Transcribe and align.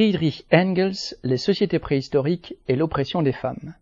Friedrich 0.00 0.46
Engels, 0.50 1.14
Les 1.24 1.36
sociétés 1.36 1.78
préhistoriques 1.78 2.54
et 2.68 2.74
l'oppression 2.74 3.20
des 3.20 3.34
femmes. 3.34 3.74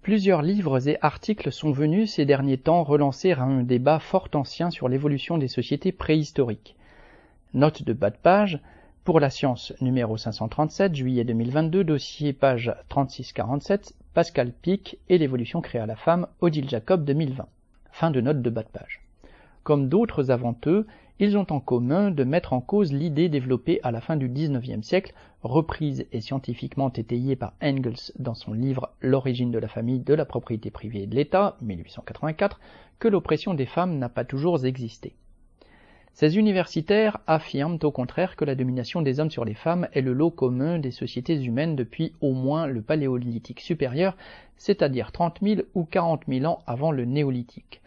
Plusieurs 0.00 0.42
livres 0.42 0.86
et 0.88 0.96
articles 1.02 1.50
sont 1.50 1.72
venus 1.72 2.12
ces 2.12 2.24
derniers 2.24 2.56
temps 2.56 2.84
relancer 2.84 3.32
un 3.32 3.64
débat 3.64 3.98
fort 3.98 4.28
ancien 4.34 4.70
sur 4.70 4.88
l'évolution 4.88 5.38
des 5.38 5.48
sociétés 5.48 5.90
préhistoriques. 5.90 6.76
Note 7.52 7.82
de 7.82 7.92
bas 7.92 8.10
de 8.10 8.16
page, 8.16 8.60
pour 9.02 9.18
la 9.18 9.28
science 9.28 9.72
numéro 9.80 10.16
537, 10.16 10.94
juillet 10.94 11.24
2022, 11.24 11.82
dossier 11.82 12.32
page 12.32 12.72
3647, 12.88 13.94
Pascal 14.14 14.52
Pic 14.52 14.98
et 15.08 15.18
l'évolution 15.18 15.60
créée 15.60 15.80
à 15.80 15.86
la 15.86 15.96
femme, 15.96 16.28
Odile 16.40 16.70
Jacob 16.70 17.04
2020. 17.04 17.48
Fin 17.90 18.12
de 18.12 18.20
note 18.20 18.40
de 18.40 18.50
bas 18.50 18.62
de 18.62 18.68
page. 18.68 19.00
Comme 19.64 19.88
d'autres 19.88 20.30
avant 20.30 20.56
eux, 20.68 20.86
ils 21.22 21.36
ont 21.36 21.46
en 21.50 21.60
commun 21.60 22.10
de 22.10 22.24
mettre 22.24 22.54
en 22.54 22.62
cause 22.62 22.94
l'idée 22.94 23.28
développée 23.28 23.78
à 23.82 23.90
la 23.90 24.00
fin 24.00 24.16
du 24.16 24.26
XIXe 24.26 24.80
siècle, 24.80 25.12
reprise 25.42 26.06
et 26.12 26.22
scientifiquement 26.22 26.90
étayée 26.90 27.36
par 27.36 27.52
Engels 27.62 28.12
dans 28.18 28.34
son 28.34 28.54
livre 28.54 28.88
L'origine 29.02 29.50
de 29.50 29.58
la 29.58 29.68
famille, 29.68 30.00
de 30.00 30.14
la 30.14 30.24
propriété 30.24 30.70
privée 30.70 31.02
et 31.02 31.06
de 31.06 31.14
l'État, 31.14 31.58
1884, 31.60 32.58
que 32.98 33.08
l'oppression 33.08 33.52
des 33.52 33.66
femmes 33.66 33.98
n'a 33.98 34.08
pas 34.08 34.24
toujours 34.24 34.64
existé. 34.64 35.14
Ces 36.14 36.38
universitaires 36.38 37.18
affirment 37.26 37.78
au 37.82 37.90
contraire 37.90 38.34
que 38.34 38.46
la 38.46 38.54
domination 38.54 39.02
des 39.02 39.20
hommes 39.20 39.30
sur 39.30 39.44
les 39.44 39.54
femmes 39.54 39.88
est 39.92 40.00
le 40.00 40.14
lot 40.14 40.30
commun 40.30 40.78
des 40.78 40.90
sociétés 40.90 41.44
humaines 41.44 41.76
depuis 41.76 42.14
au 42.22 42.32
moins 42.32 42.66
le 42.66 42.80
paléolithique 42.80 43.60
supérieur, 43.60 44.16
c'est-à-dire 44.56 45.12
30 45.12 45.40
000 45.42 45.60
ou 45.74 45.84
40 45.84 46.22
000 46.28 46.46
ans 46.46 46.62
avant 46.66 46.92
le 46.92 47.04
néolithique. 47.04 47.82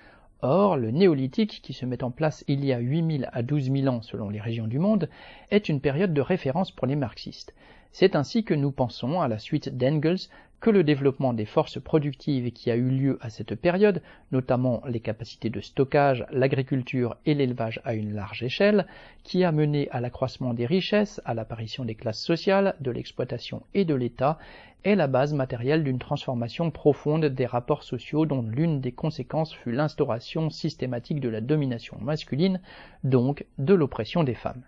Or, 0.46 0.76
le 0.76 0.92
néolithique, 0.92 1.62
qui 1.64 1.72
se 1.72 1.86
met 1.86 2.04
en 2.04 2.12
place 2.12 2.44
il 2.50 2.66
y 2.66 2.74
a 2.74 2.80
8000 2.80 3.30
à 3.32 3.44
12 3.44 3.72
000 3.72 3.88
ans 3.88 4.02
selon 4.02 4.28
les 4.28 4.42
régions 4.42 4.68
du 4.68 4.78
monde, 4.78 5.08
est 5.52 5.70
une 5.70 5.80
période 5.80 6.14
de 6.14 6.20
référence 6.20 6.70
pour 6.70 6.86
les 6.86 6.98
marxistes. 6.98 7.54
C'est 7.94 8.18
ainsi 8.18 8.44
que 8.44 8.54
nous 8.54 8.72
pensons, 8.72 9.22
à 9.22 9.30
la 9.30 9.40
suite 9.40 9.70
d'Engels, 9.78 10.28
que 10.64 10.70
le 10.70 10.86
développement 10.86 11.34
des 11.34 11.44
forces 11.44 11.78
productives 11.78 12.54
qui 12.54 12.72
a 12.72 12.78
eu 12.78 12.88
lieu 12.88 13.18
à 13.20 13.30
cette 13.30 13.54
période, 13.54 14.02
notamment 14.32 14.82
les 14.88 15.02
capacités 15.02 15.50
de 15.50 15.60
stockage, 15.60 16.26
l'agriculture 16.32 17.18
et 17.26 17.34
l'élevage 17.34 17.82
à 17.84 17.94
une 17.96 18.14
large 18.14 18.44
échelle, 18.44 18.88
qui 19.24 19.44
a 19.44 19.52
mené 19.52 19.90
à 19.92 20.00
l'accroissement 20.00 20.54
des 20.54 20.66
richesses, 20.66 21.20
à 21.26 21.34
l'apparition 21.34 21.84
des 21.84 21.96
classes 21.96 22.24
sociales, 22.24 22.76
de 22.80 22.92
l'exploitation 22.92 23.64
et 23.74 23.84
de 23.84 23.94
l'État, 23.94 24.40
est 24.86 24.96
la 24.96 25.08
base 25.08 25.34
matérielle 25.34 25.84
d'une 25.84 26.00
transformation 26.00 26.72
profonde 26.72 27.26
des 27.26 27.46
rapports 27.46 27.84
sociaux 27.84 28.26
dont 28.26 28.42
l'une 28.42 28.80
des 28.80 28.94
conséquences 28.94 29.54
fut 29.54 29.74
l'instauration 29.74 30.50
systématique 30.50 31.20
de 31.20 31.28
la 31.28 31.42
domination 31.42 31.98
masculine, 32.00 32.62
donc 33.04 33.46
de 33.58 33.74
l'oppression 33.74 34.24
des 34.24 34.34
femmes 34.34 34.64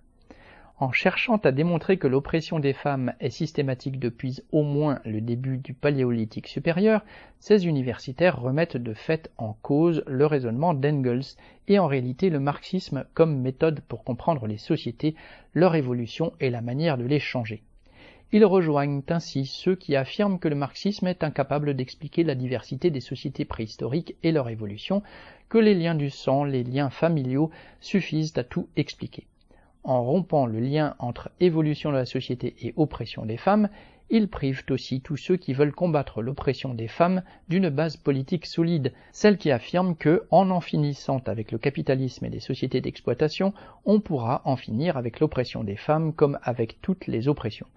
en 0.77 0.91
cherchant 0.91 1.37
à 1.37 1.53
démontrer 1.53 1.95
que 1.97 2.07
l'oppression 2.07 2.59
des 2.59 2.73
femmes 2.73 3.13
est 3.21 3.29
systématique 3.29 3.97
depuis 3.97 4.41
au 4.51 4.61
moins 4.63 4.99
le 5.05 5.21
début 5.21 5.57
du 5.57 5.73
paléolithique 5.73 6.47
supérieur, 6.47 7.05
ces 7.39 7.65
universitaires 7.65 8.41
remettent 8.41 8.75
de 8.75 8.93
fait 8.93 9.31
en 9.37 9.53
cause 9.61 10.03
le 10.05 10.25
raisonnement 10.25 10.73
d'Engels 10.73 11.37
et 11.69 11.79
en 11.79 11.87
réalité 11.87 12.29
le 12.29 12.41
marxisme 12.41 13.05
comme 13.13 13.39
méthode 13.39 13.79
pour 13.87 14.03
comprendre 14.03 14.47
les 14.47 14.57
sociétés, 14.57 15.15
leur 15.53 15.75
évolution 15.75 16.33
et 16.41 16.49
la 16.49 16.61
manière 16.61 16.97
de 16.97 17.05
les 17.05 17.19
changer. 17.19 17.63
Ils 18.33 18.43
rejoignent 18.43 19.01
ainsi 19.07 19.45
ceux 19.45 19.75
qui 19.75 19.95
affirment 19.95 20.39
que 20.39 20.49
le 20.49 20.55
marxisme 20.55 21.07
est 21.07 21.23
incapable 21.23 21.73
d'expliquer 21.73 22.23
la 22.23 22.35
diversité 22.35 22.89
des 22.89 22.99
sociétés 22.99 23.45
préhistoriques 23.45 24.15
et 24.23 24.33
leur 24.33 24.49
évolution, 24.49 25.03
que 25.47 25.57
les 25.57 25.75
liens 25.75 25.95
du 25.95 26.09
sang, 26.09 26.43
les 26.43 26.63
liens 26.65 26.89
familiaux 26.89 27.49
suffisent 27.79 28.37
à 28.37 28.43
tout 28.43 28.67
expliquer 28.75 29.25
en 29.85 30.03
rompant 30.03 30.45
le 30.45 30.59
lien 30.59 30.95
entre 30.99 31.29
évolution 31.39 31.91
de 31.91 31.95
la 31.95 32.05
société 32.05 32.55
et 32.61 32.73
oppression 32.75 33.25
des 33.25 33.37
femmes, 33.37 33.69
ils 34.09 34.27
privent 34.27 34.63
aussi 34.69 35.01
tous 35.01 35.17
ceux 35.17 35.37
qui 35.37 35.53
veulent 35.53 35.73
combattre 35.73 36.21
l'oppression 36.21 36.73
des 36.73 36.87
femmes 36.87 37.23
d'une 37.49 37.69
base 37.69 37.97
politique 37.97 38.45
solide, 38.45 38.93
celle 39.11 39.37
qui 39.37 39.49
affirme 39.51 39.95
que, 39.95 40.23
en 40.29 40.51
en 40.51 40.59
finissant 40.59 41.21
avec 41.25 41.51
le 41.51 41.57
capitalisme 41.57 42.25
et 42.25 42.29
les 42.29 42.39
sociétés 42.39 42.81
d'exploitation, 42.81 43.53
on 43.85 43.99
pourra 43.99 44.41
en 44.45 44.57
finir 44.57 44.97
avec 44.97 45.19
l'oppression 45.19 45.63
des 45.63 45.75
femmes 45.75 46.13
comme 46.13 46.37
avec 46.43 46.81
toutes 46.81 47.07
les 47.07 47.27
oppressions. 47.27 47.67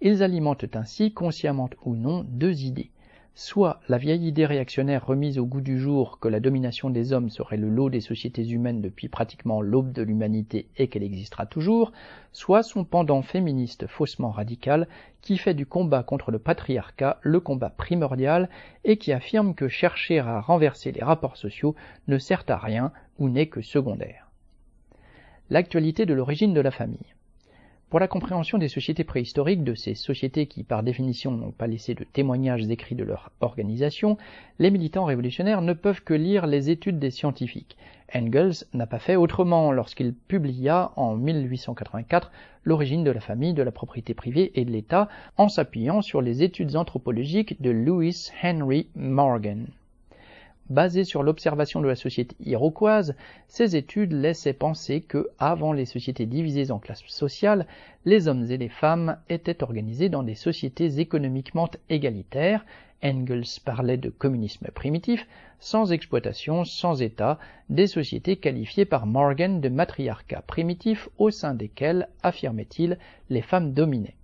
Ils 0.00 0.22
alimentent 0.22 0.76
ainsi, 0.76 1.12
consciemment 1.12 1.70
ou 1.84 1.94
non, 1.94 2.24
deux 2.26 2.64
idées 2.64 2.90
soit 3.38 3.80
la 3.90 3.98
vieille 3.98 4.26
idée 4.26 4.46
réactionnaire 4.46 5.04
remise 5.04 5.38
au 5.38 5.44
goût 5.44 5.60
du 5.60 5.78
jour 5.78 6.18
que 6.20 6.26
la 6.26 6.40
domination 6.40 6.88
des 6.88 7.12
hommes 7.12 7.28
serait 7.28 7.58
le 7.58 7.68
lot 7.68 7.90
des 7.90 8.00
sociétés 8.00 8.48
humaines 8.48 8.80
depuis 8.80 9.08
pratiquement 9.08 9.60
l'aube 9.60 9.92
de 9.92 10.00
l'humanité 10.00 10.68
et 10.78 10.88
qu'elle 10.88 11.02
existera 11.02 11.44
toujours, 11.44 11.92
soit 12.32 12.62
son 12.62 12.84
pendant 12.84 13.20
féministe 13.20 13.86
faussement 13.88 14.30
radical 14.30 14.88
qui 15.20 15.36
fait 15.36 15.52
du 15.52 15.66
combat 15.66 16.02
contre 16.02 16.30
le 16.30 16.38
patriarcat 16.38 17.18
le 17.20 17.38
combat 17.38 17.68
primordial 17.68 18.48
et 18.84 18.96
qui 18.96 19.12
affirme 19.12 19.54
que 19.54 19.68
chercher 19.68 20.18
à 20.18 20.40
renverser 20.40 20.90
les 20.92 21.04
rapports 21.04 21.36
sociaux 21.36 21.74
ne 22.08 22.16
sert 22.16 22.44
à 22.48 22.56
rien 22.56 22.90
ou 23.18 23.28
n'est 23.28 23.48
que 23.48 23.60
secondaire. 23.60 24.30
L'actualité 25.50 26.06
de 26.06 26.14
l'origine 26.14 26.54
de 26.54 26.60
la 26.62 26.70
famille. 26.70 27.15
Pour 27.88 28.00
la 28.00 28.08
compréhension 28.08 28.58
des 28.58 28.66
sociétés 28.66 29.04
préhistoriques, 29.04 29.62
de 29.62 29.76
ces 29.76 29.94
sociétés 29.94 30.46
qui 30.46 30.64
par 30.64 30.82
définition 30.82 31.30
n'ont 31.30 31.52
pas 31.52 31.68
laissé 31.68 31.94
de 31.94 32.02
témoignages 32.02 32.68
écrits 32.68 32.96
de 32.96 33.04
leur 33.04 33.30
organisation, 33.38 34.18
les 34.58 34.72
militants 34.72 35.04
révolutionnaires 35.04 35.62
ne 35.62 35.72
peuvent 35.72 36.02
que 36.02 36.12
lire 36.12 36.48
les 36.48 36.68
études 36.68 36.98
des 36.98 37.12
scientifiques. 37.12 37.76
Engels 38.12 38.64
n'a 38.74 38.88
pas 38.88 38.98
fait 38.98 39.14
autrement 39.14 39.70
lorsqu'il 39.70 40.14
publia 40.14 40.90
en 40.96 41.14
1884 41.14 42.32
l'origine 42.64 43.04
de 43.04 43.12
la 43.12 43.20
famille, 43.20 43.54
de 43.54 43.62
la 43.62 43.70
propriété 43.70 44.14
privée 44.14 44.50
et 44.56 44.64
de 44.64 44.72
l'État 44.72 45.08
en 45.36 45.48
s'appuyant 45.48 46.02
sur 46.02 46.20
les 46.20 46.42
études 46.42 46.74
anthropologiques 46.74 47.62
de 47.62 47.70
Louis 47.70 48.32
Henry 48.42 48.88
Morgan. 48.96 49.68
Basées 50.68 51.04
sur 51.04 51.22
l'observation 51.22 51.80
de 51.80 51.86
la 51.86 51.94
société 51.94 52.34
iroquoise, 52.40 53.14
ces 53.46 53.76
études 53.76 54.12
laissaient 54.12 54.52
penser 54.52 55.00
que, 55.00 55.28
avant 55.38 55.72
les 55.72 55.86
sociétés 55.86 56.26
divisées 56.26 56.72
en 56.72 56.80
classes 56.80 57.04
sociales, 57.06 57.66
les 58.04 58.26
hommes 58.26 58.50
et 58.50 58.56
les 58.56 58.68
femmes 58.68 59.16
étaient 59.28 59.62
organisés 59.62 60.08
dans 60.08 60.24
des 60.24 60.34
sociétés 60.34 60.98
économiquement 60.98 61.70
égalitaires, 61.88 62.64
Engels 63.04 63.60
parlait 63.64 63.96
de 63.96 64.10
communisme 64.10 64.66
primitif, 64.74 65.28
sans 65.60 65.92
exploitation, 65.92 66.64
sans 66.64 67.00
État, 67.00 67.38
des 67.68 67.86
sociétés 67.86 68.36
qualifiées 68.36 68.86
par 68.86 69.06
Morgan 69.06 69.60
de 69.60 69.68
matriarcat 69.68 70.42
primitif 70.42 71.08
au 71.18 71.30
sein 71.30 71.54
desquelles, 71.54 72.08
affirmait-il, 72.24 72.98
les 73.30 73.42
femmes 73.42 73.72
dominaient. 73.72 74.16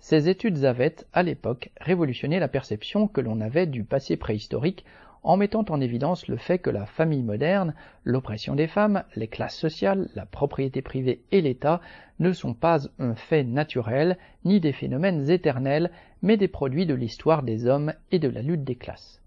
Ces 0.00 0.28
études 0.28 0.64
avaient, 0.64 0.96
à 1.12 1.22
l'époque, 1.22 1.70
révolutionné 1.80 2.38
la 2.38 2.48
perception 2.48 3.08
que 3.08 3.20
l'on 3.20 3.40
avait 3.40 3.66
du 3.66 3.84
passé 3.84 4.16
préhistorique 4.16 4.84
en 5.22 5.36
mettant 5.36 5.64
en 5.68 5.80
évidence 5.80 6.28
le 6.28 6.36
fait 6.36 6.58
que 6.58 6.70
la 6.70 6.86
famille 6.86 7.22
moderne, 7.22 7.74
l'oppression 8.04 8.54
des 8.54 8.66
femmes, 8.66 9.04
les 9.16 9.28
classes 9.28 9.56
sociales, 9.56 10.08
la 10.14 10.26
propriété 10.26 10.82
privée 10.82 11.22
et 11.32 11.40
l'État 11.40 11.80
ne 12.18 12.32
sont 12.32 12.54
pas 12.54 12.80
un 12.98 13.14
fait 13.14 13.44
naturel 13.44 14.18
ni 14.44 14.60
des 14.60 14.72
phénomènes 14.72 15.30
éternels, 15.30 15.90
mais 16.22 16.36
des 16.36 16.48
produits 16.48 16.86
de 16.86 16.94
l'histoire 16.94 17.42
des 17.42 17.66
hommes 17.66 17.92
et 18.10 18.18
de 18.18 18.28
la 18.28 18.42
lutte 18.42 18.64
des 18.64 18.76
classes. 18.76 19.22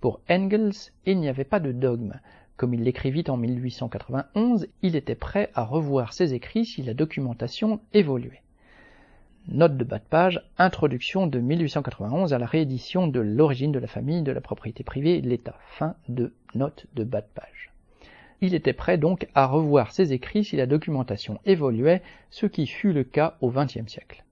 Pour 0.00 0.20
Engels, 0.30 0.92
il 1.06 1.20
n'y 1.20 1.28
avait 1.28 1.44
pas 1.44 1.60
de 1.60 1.72
dogme. 1.72 2.20
Comme 2.56 2.74
il 2.74 2.82
l'écrivit 2.82 3.24
en 3.28 3.36
1891, 3.36 4.66
il 4.82 4.96
était 4.96 5.14
prêt 5.14 5.50
à 5.54 5.64
revoir 5.64 6.12
ses 6.12 6.34
écrits 6.34 6.66
si 6.66 6.82
la 6.82 6.94
documentation 6.94 7.80
évoluait. 7.92 8.42
Note 9.48 9.76
de 9.76 9.84
bas 9.84 9.98
de 9.98 10.04
page, 10.04 10.42
introduction 10.58 11.26
de 11.26 11.40
1891 11.40 12.32
à 12.32 12.38
la 12.38 12.46
réédition 12.46 13.08
de 13.08 13.20
L'origine 13.20 13.72
de 13.72 13.78
la 13.78 13.86
famille, 13.86 14.22
de 14.22 14.32
la 14.32 14.40
propriété 14.40 14.84
privée 14.84 15.20
de 15.22 15.28
l'État. 15.28 15.56
Fin 15.78 15.96
de 16.08 16.32
note 16.54 16.86
de 16.94 17.04
bas 17.04 17.22
de 17.22 17.26
page. 17.34 17.72
Il 18.42 18.54
était 18.54 18.74
prêt 18.74 18.98
donc 18.98 19.26
à 19.34 19.46
revoir 19.46 19.92
ses 19.92 20.12
écrits 20.12 20.44
si 20.44 20.56
la 20.56 20.66
documentation 20.66 21.40
évoluait, 21.46 22.02
ce 22.30 22.46
qui 22.46 22.66
fut 22.66 22.92
le 22.92 23.02
cas 23.02 23.38
au 23.40 23.50
XXe 23.50 23.86
siècle. 23.86 24.24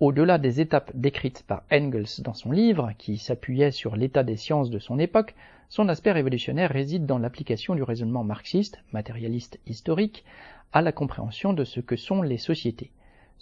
Au-delà 0.00 0.38
des 0.38 0.60
étapes 0.60 0.90
décrites 0.94 1.44
par 1.46 1.62
Engels 1.70 2.22
dans 2.24 2.34
son 2.34 2.50
livre, 2.50 2.92
qui 2.98 3.18
s'appuyait 3.18 3.70
sur 3.70 3.96
l'état 3.96 4.24
des 4.24 4.36
sciences 4.36 4.70
de 4.70 4.78
son 4.80 4.98
époque, 4.98 5.34
son 5.68 5.88
aspect 5.88 6.10
révolutionnaire 6.10 6.70
réside 6.70 7.06
dans 7.06 7.18
l'application 7.18 7.74
du 7.74 7.82
raisonnement 7.82 8.24
marxiste, 8.24 8.82
matérialiste 8.92 9.60
historique, 9.66 10.24
à 10.72 10.82
la 10.82 10.90
compréhension 10.90 11.52
de 11.52 11.64
ce 11.64 11.80
que 11.80 11.96
sont 11.96 12.22
les 12.22 12.38
sociétés. 12.38 12.90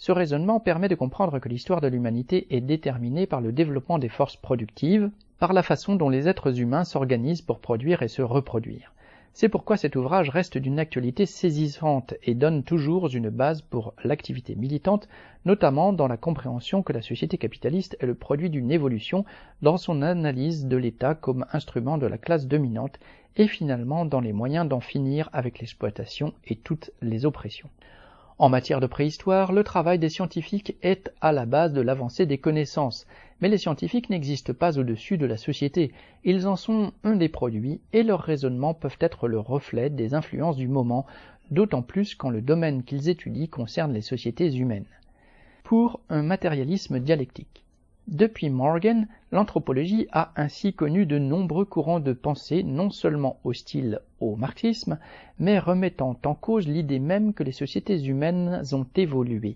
Ce 0.01 0.11
raisonnement 0.11 0.59
permet 0.59 0.87
de 0.87 0.95
comprendre 0.95 1.37
que 1.37 1.47
l'histoire 1.47 1.79
de 1.79 1.87
l'humanité 1.87 2.47
est 2.49 2.61
déterminée 2.61 3.27
par 3.27 3.39
le 3.39 3.51
développement 3.51 3.99
des 3.99 4.09
forces 4.09 4.35
productives, 4.35 5.11
par 5.37 5.53
la 5.53 5.61
façon 5.61 5.93
dont 5.93 6.09
les 6.09 6.27
êtres 6.27 6.59
humains 6.59 6.85
s'organisent 6.85 7.43
pour 7.43 7.59
produire 7.59 8.01
et 8.01 8.07
se 8.07 8.23
reproduire. 8.23 8.95
C'est 9.33 9.47
pourquoi 9.47 9.77
cet 9.77 9.95
ouvrage 9.95 10.31
reste 10.31 10.57
d'une 10.57 10.79
actualité 10.79 11.27
saisissante 11.27 12.15
et 12.23 12.33
donne 12.33 12.63
toujours 12.63 13.13
une 13.13 13.29
base 13.29 13.61
pour 13.61 13.93
l'activité 14.03 14.55
militante, 14.55 15.07
notamment 15.45 15.93
dans 15.93 16.07
la 16.07 16.17
compréhension 16.17 16.81
que 16.81 16.93
la 16.93 17.03
société 17.03 17.37
capitaliste 17.37 17.95
est 17.99 18.07
le 18.07 18.15
produit 18.15 18.49
d'une 18.49 18.71
évolution 18.71 19.23
dans 19.61 19.77
son 19.77 20.01
analyse 20.01 20.65
de 20.65 20.77
l'État 20.77 21.13
comme 21.13 21.45
instrument 21.53 21.99
de 21.99 22.07
la 22.07 22.17
classe 22.17 22.47
dominante 22.47 22.99
et 23.35 23.45
finalement 23.45 24.05
dans 24.05 24.19
les 24.19 24.33
moyens 24.33 24.67
d'en 24.67 24.79
finir 24.79 25.29
avec 25.31 25.59
l'exploitation 25.59 26.33
et 26.47 26.55
toutes 26.55 26.89
les 27.03 27.27
oppressions. 27.27 27.69
En 28.41 28.49
matière 28.49 28.79
de 28.79 28.87
préhistoire, 28.87 29.51
le 29.51 29.63
travail 29.63 29.99
des 29.99 30.09
scientifiques 30.09 30.75
est 30.81 31.13
à 31.21 31.31
la 31.31 31.45
base 31.45 31.73
de 31.73 31.81
l'avancée 31.81 32.25
des 32.25 32.39
connaissances, 32.39 33.05
mais 33.39 33.49
les 33.49 33.59
scientifiques 33.59 34.09
n'existent 34.09 34.55
pas 34.55 34.79
au-dessus 34.79 35.19
de 35.19 35.27
la 35.27 35.37
société, 35.37 35.91
ils 36.23 36.47
en 36.47 36.55
sont 36.55 36.91
un 37.03 37.15
des 37.15 37.29
produits 37.29 37.81
et 37.93 38.01
leurs 38.01 38.23
raisonnements 38.23 38.73
peuvent 38.73 38.97
être 38.99 39.27
le 39.27 39.37
reflet 39.37 39.91
des 39.91 40.15
influences 40.15 40.57
du 40.57 40.67
moment, 40.67 41.05
d'autant 41.51 41.83
plus 41.83 42.15
quand 42.15 42.31
le 42.31 42.41
domaine 42.41 42.81
qu'ils 42.81 43.09
étudient 43.09 43.45
concerne 43.45 43.93
les 43.93 44.01
sociétés 44.01 44.51
humaines. 44.55 44.89
Pour 45.63 45.99
un 46.09 46.23
matérialisme 46.23 46.99
dialectique. 46.99 47.60
Depuis 48.11 48.49
Morgan, 48.49 49.07
l'anthropologie 49.31 50.05
a 50.11 50.33
ainsi 50.35 50.73
connu 50.73 51.05
de 51.05 51.17
nombreux 51.17 51.63
courants 51.63 52.01
de 52.01 52.11
pensée 52.11 52.61
non 52.61 52.89
seulement 52.89 53.39
hostiles 53.45 54.01
au 54.19 54.35
marxisme, 54.35 54.99
mais 55.39 55.59
remettant 55.59 56.19
en 56.25 56.35
cause 56.35 56.67
l'idée 56.67 56.99
même 56.99 57.33
que 57.33 57.43
les 57.43 57.53
sociétés 57.53 58.03
humaines 58.03 58.63
ont 58.73 58.85
évolué. 58.97 59.55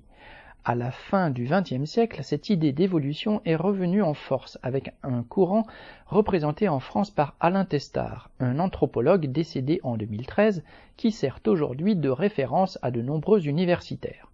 À 0.63 0.73
la 0.73 0.91
fin 0.91 1.31
du 1.31 1.49
XXe 1.51 1.83
siècle, 1.83 2.23
cette 2.23 2.49
idée 2.49 2.71
d'évolution 2.71 3.41
est 3.43 3.57
revenue 3.57 4.01
en 4.01 4.13
force 4.13 4.57
avec 4.63 4.93
un 5.03 5.21
courant 5.23 5.67
représenté 6.07 6.69
en 6.69 6.79
France 6.79 7.11
par 7.11 7.35
Alain 7.41 7.65
Testard, 7.65 8.29
un 8.39 8.59
anthropologue 8.59 9.25
décédé 9.25 9.81
en 9.83 9.97
2013 9.97 10.63
qui 10.95 11.11
sert 11.11 11.41
aujourd'hui 11.45 11.97
de 11.97 12.09
référence 12.09 12.79
à 12.81 12.89
de 12.89 13.01
nombreux 13.01 13.49
universitaires. 13.49 14.31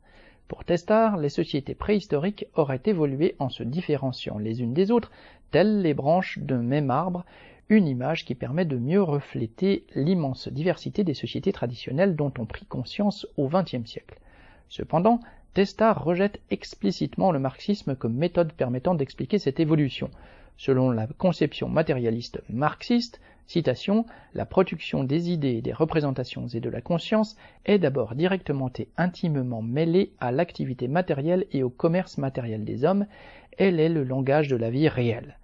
Pour 0.51 0.65
Testard, 0.65 1.15
les 1.15 1.30
sociétés 1.30 1.75
préhistoriques 1.75 2.45
auraient 2.56 2.81
évolué 2.83 3.36
en 3.39 3.48
se 3.48 3.63
différenciant 3.63 4.38
les 4.38 4.62
unes 4.62 4.74
des 4.74 4.92
autres, 4.92 5.09
telles 5.50 5.81
les 5.81 5.94
branches 5.94 6.39
d'un 6.39 6.62
même 6.62 6.92
arbre, 6.92 7.24
une 7.69 7.88
image 7.88 8.25
qui 8.25 8.36
permet 8.36 8.65
de 8.65 8.75
mieux 8.75 9.01
refléter 9.01 9.86
l'immense 9.95 10.50
diversité 10.50 11.06
des 11.06 11.13
sociétés 11.13 11.53
traditionnelles 11.53 12.18
dont 12.18 12.33
on 12.38 12.45
prit 12.45 12.65
conscience 12.65 13.25
au 13.38 13.48
XXe 13.48 13.89
siècle. 13.89 14.19
Cependant, 14.68 15.21
Testard 15.53 16.03
rejette 16.03 16.42
explicitement 16.50 17.31
le 17.31 17.39
marxisme 17.39 17.95
comme 17.95 18.15
méthode 18.15 18.51
permettant 18.51 18.94
d'expliquer 18.94 19.39
cette 19.39 19.62
évolution. 19.62 20.12
Selon 20.57 20.92
la 20.92 21.07
conception 21.07 21.69
matérialiste 21.69 22.42
marxiste, 22.50 23.21
citation, 23.47 24.05
la 24.33 24.45
production 24.45 25.03
des 25.03 25.31
idées, 25.31 25.61
des 25.61 25.73
représentations 25.73 26.47
et 26.47 26.59
de 26.59 26.69
la 26.69 26.81
conscience 26.81 27.35
est 27.65 27.79
d'abord 27.79 28.15
directement 28.15 28.71
et 28.79 28.88
intimement 28.97 29.61
mêlée 29.61 30.13
à 30.19 30.31
l'activité 30.31 30.88
matérielle 30.88 31.45
et 31.51 31.63
au 31.63 31.69
commerce 31.69 32.17
matériel 32.17 32.63
des 32.63 32.85
hommes, 32.85 33.05
elle 33.57 33.79
est 33.79 33.89
le 33.89 34.03
langage 34.03 34.47
de 34.47 34.55
la 34.55 34.69
vie 34.69 34.88
réelle. 34.88 35.38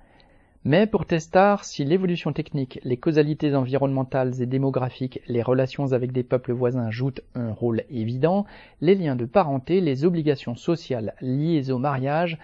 Mais 0.64 0.86
pour 0.86 1.06
Testard, 1.06 1.64
si 1.64 1.86
l'évolution 1.86 2.34
technique, 2.34 2.80
les 2.84 2.98
causalités 2.98 3.56
environnementales 3.56 4.42
et 4.42 4.46
démographiques, 4.46 5.22
les 5.28 5.42
relations 5.42 5.94
avec 5.94 6.12
des 6.12 6.24
peuples 6.24 6.52
voisins 6.52 6.92
jouent 6.92 7.22
un 7.36 7.54
rôle 7.54 7.84
évident, 7.90 8.46
les 8.82 8.96
liens 8.96 9.16
de 9.16 9.26
parenté, 9.26 9.80
les 9.80 10.04
obligations 10.04 10.56
sociales 10.56 11.14
liées 11.22 11.72
au 11.72 11.78
mariage 11.78 12.38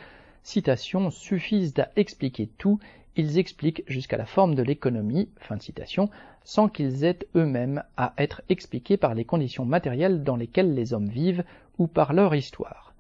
citations 0.44 1.10
suffisent 1.10 1.80
à 1.80 1.90
expliquer 1.96 2.50
tout, 2.58 2.80
ils 3.16 3.38
expliquent 3.38 3.84
jusqu'à 3.88 4.18
la 4.18 4.26
forme 4.26 4.56
de 4.56 4.64
l'économie, 4.64 5.30
fin 5.38 5.58
de 5.58 5.62
citation, 5.62 6.10
sans 6.44 6.68
qu'ils 6.68 7.04
aient 7.04 7.20
eux-mêmes 7.36 7.84
à 7.96 8.14
être 8.18 8.42
expliqués 8.50 8.98
par 8.98 9.14
les 9.14 9.26
conditions 9.26 9.66
matérielles 9.66 10.24
dans 10.24 10.36
lesquelles 10.36 10.74
les 10.74 10.94
hommes 10.94 11.10
vivent 11.10 11.44
ou 11.78 11.88
par 11.88 12.14
leur 12.14 12.36
histoire. 12.36 12.94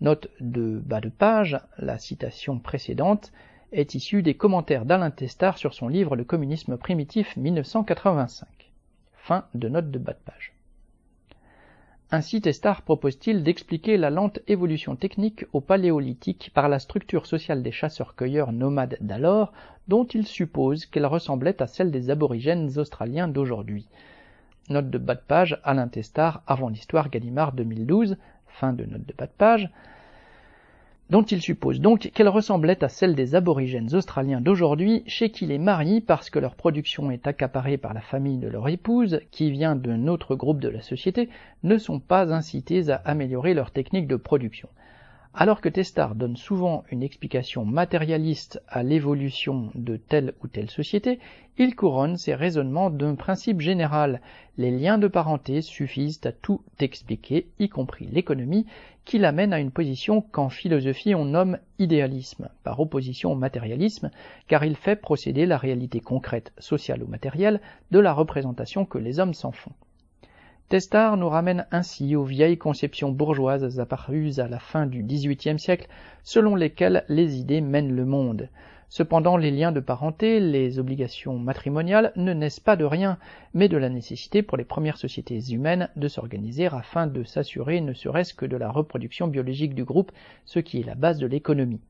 Note 0.00 0.28
de 0.40 0.80
bas 0.84 1.00
de 1.00 1.08
page, 1.08 1.60
la 1.78 1.98
citation 1.98 2.58
précédente 2.58 3.32
est 3.72 3.94
issue 3.94 4.22
des 4.22 4.34
commentaires 4.34 4.84
d'Alain 4.84 5.10
Testard 5.10 5.58
sur 5.58 5.74
son 5.74 5.88
livre 5.88 6.16
Le 6.16 6.24
communisme 6.24 6.76
primitif 6.76 7.36
1985. 7.36 8.48
Fin 9.14 9.46
de 9.54 9.68
note 9.68 9.90
de 9.90 9.98
bas 9.98 10.12
de 10.12 10.18
page. 10.24 10.51
Ainsi 12.14 12.42
Testard 12.42 12.82
propose-t-il 12.82 13.42
d'expliquer 13.42 13.96
la 13.96 14.10
lente 14.10 14.40
évolution 14.46 14.96
technique 14.96 15.46
au 15.54 15.62
paléolithique 15.62 16.50
par 16.52 16.68
la 16.68 16.78
structure 16.78 17.24
sociale 17.24 17.62
des 17.62 17.72
chasseurs-cueilleurs 17.72 18.52
nomades 18.52 18.98
d'alors, 19.00 19.54
dont 19.88 20.04
il 20.04 20.26
suppose 20.26 20.84
qu'elle 20.84 21.06
ressemblait 21.06 21.62
à 21.62 21.66
celle 21.66 21.90
des 21.90 22.10
aborigènes 22.10 22.78
australiens 22.78 23.28
d'aujourd'hui. 23.28 23.88
Note 24.68 24.90
de 24.90 24.98
bas 24.98 25.14
de 25.14 25.22
page, 25.26 25.58
Alain 25.64 25.88
Testard, 25.88 26.42
avant 26.46 26.68
l'histoire 26.68 27.08
Gallimard 27.08 27.52
2012, 27.52 28.18
fin 28.46 28.74
de 28.74 28.84
note 28.84 29.06
de 29.06 29.14
bas 29.14 29.26
de 29.26 29.32
page 29.32 29.70
dont 31.12 31.22
il 31.24 31.42
suppose 31.42 31.78
donc 31.78 32.10
qu'elle 32.14 32.30
ressemblait 32.30 32.82
à 32.82 32.88
celle 32.88 33.14
des 33.14 33.34
aborigènes 33.34 33.94
australiens 33.94 34.40
d'aujourd'hui, 34.40 35.02
chez 35.06 35.28
qui 35.28 35.44
les 35.44 35.58
maris, 35.58 36.00
parce 36.00 36.30
que 36.30 36.38
leur 36.38 36.54
production 36.54 37.10
est 37.10 37.26
accaparée 37.26 37.76
par 37.76 37.92
la 37.92 38.00
famille 38.00 38.38
de 38.38 38.48
leur 38.48 38.66
épouse, 38.70 39.20
qui 39.30 39.50
vient 39.50 39.76
d'un 39.76 40.06
autre 40.06 40.36
groupe 40.36 40.58
de 40.58 40.70
la 40.70 40.80
société, 40.80 41.28
ne 41.64 41.76
sont 41.76 42.00
pas 42.00 42.32
incités 42.32 42.88
à 42.88 42.94
améliorer 43.04 43.52
leur 43.52 43.72
technique 43.72 44.08
de 44.08 44.16
production. 44.16 44.70
Alors 45.34 45.62
que 45.62 45.70
Testard 45.70 46.14
donne 46.14 46.36
souvent 46.36 46.84
une 46.90 47.02
explication 47.02 47.64
matérialiste 47.64 48.62
à 48.68 48.82
l'évolution 48.82 49.70
de 49.74 49.96
telle 49.96 50.34
ou 50.42 50.46
telle 50.46 50.68
société, 50.68 51.18
il 51.56 51.74
couronne 51.74 52.18
ses 52.18 52.34
raisonnements 52.34 52.90
d'un 52.90 53.14
principe 53.14 53.60
général. 53.60 54.20
Les 54.58 54.70
liens 54.70 54.98
de 54.98 55.08
parenté 55.08 55.62
suffisent 55.62 56.20
à 56.24 56.32
tout 56.32 56.60
expliquer, 56.80 57.48
y 57.58 57.70
compris 57.70 58.06
l'économie, 58.12 58.66
qui 59.04 59.18
l'amène 59.18 59.52
à 59.52 59.58
une 59.58 59.70
position 59.70 60.20
qu'en 60.20 60.48
philosophie 60.48 61.14
on 61.14 61.24
nomme 61.24 61.58
idéalisme, 61.78 62.48
par 62.62 62.80
opposition 62.80 63.32
au 63.32 63.34
matérialisme, 63.34 64.10
car 64.48 64.64
il 64.64 64.76
fait 64.76 64.96
procéder 64.96 65.46
la 65.46 65.58
réalité 65.58 66.00
concrète, 66.00 66.52
sociale 66.58 67.02
ou 67.02 67.06
matérielle, 67.06 67.60
de 67.90 67.98
la 67.98 68.12
représentation 68.12 68.84
que 68.84 68.98
les 68.98 69.18
hommes 69.18 69.34
s'en 69.34 69.52
font. 69.52 69.72
Testard 70.68 71.18
nous 71.18 71.28
ramène 71.28 71.66
ainsi 71.70 72.16
aux 72.16 72.24
vieilles 72.24 72.56
conceptions 72.56 73.10
bourgeoises 73.10 73.78
apparues 73.78 74.38
à 74.38 74.48
la 74.48 74.58
fin 74.58 74.86
du 74.86 75.02
XVIIIe 75.02 75.58
siècle, 75.58 75.88
selon 76.22 76.54
lesquelles 76.54 77.04
les 77.08 77.36
idées 77.36 77.60
mènent 77.60 77.94
le 77.94 78.06
monde. 78.06 78.48
Cependant, 78.94 79.38
les 79.38 79.50
liens 79.50 79.72
de 79.72 79.80
parenté, 79.80 80.38
les 80.38 80.78
obligations 80.78 81.38
matrimoniales 81.38 82.12
ne 82.14 82.34
naissent 82.34 82.60
pas 82.60 82.76
de 82.76 82.84
rien, 82.84 83.16
mais 83.54 83.70
de 83.70 83.78
la 83.78 83.88
nécessité 83.88 84.42
pour 84.42 84.58
les 84.58 84.66
premières 84.66 84.98
sociétés 84.98 85.40
humaines 85.50 85.88
de 85.96 86.08
s'organiser 86.08 86.66
afin 86.66 87.06
de 87.06 87.24
s'assurer 87.24 87.80
ne 87.80 87.94
serait-ce 87.94 88.34
que 88.34 88.44
de 88.44 88.58
la 88.58 88.70
reproduction 88.70 89.28
biologique 89.28 89.74
du 89.74 89.84
groupe, 89.84 90.12
ce 90.44 90.58
qui 90.58 90.80
est 90.80 90.84
la 90.84 90.94
base 90.94 91.16
de 91.16 91.26
l'économie. 91.26 91.80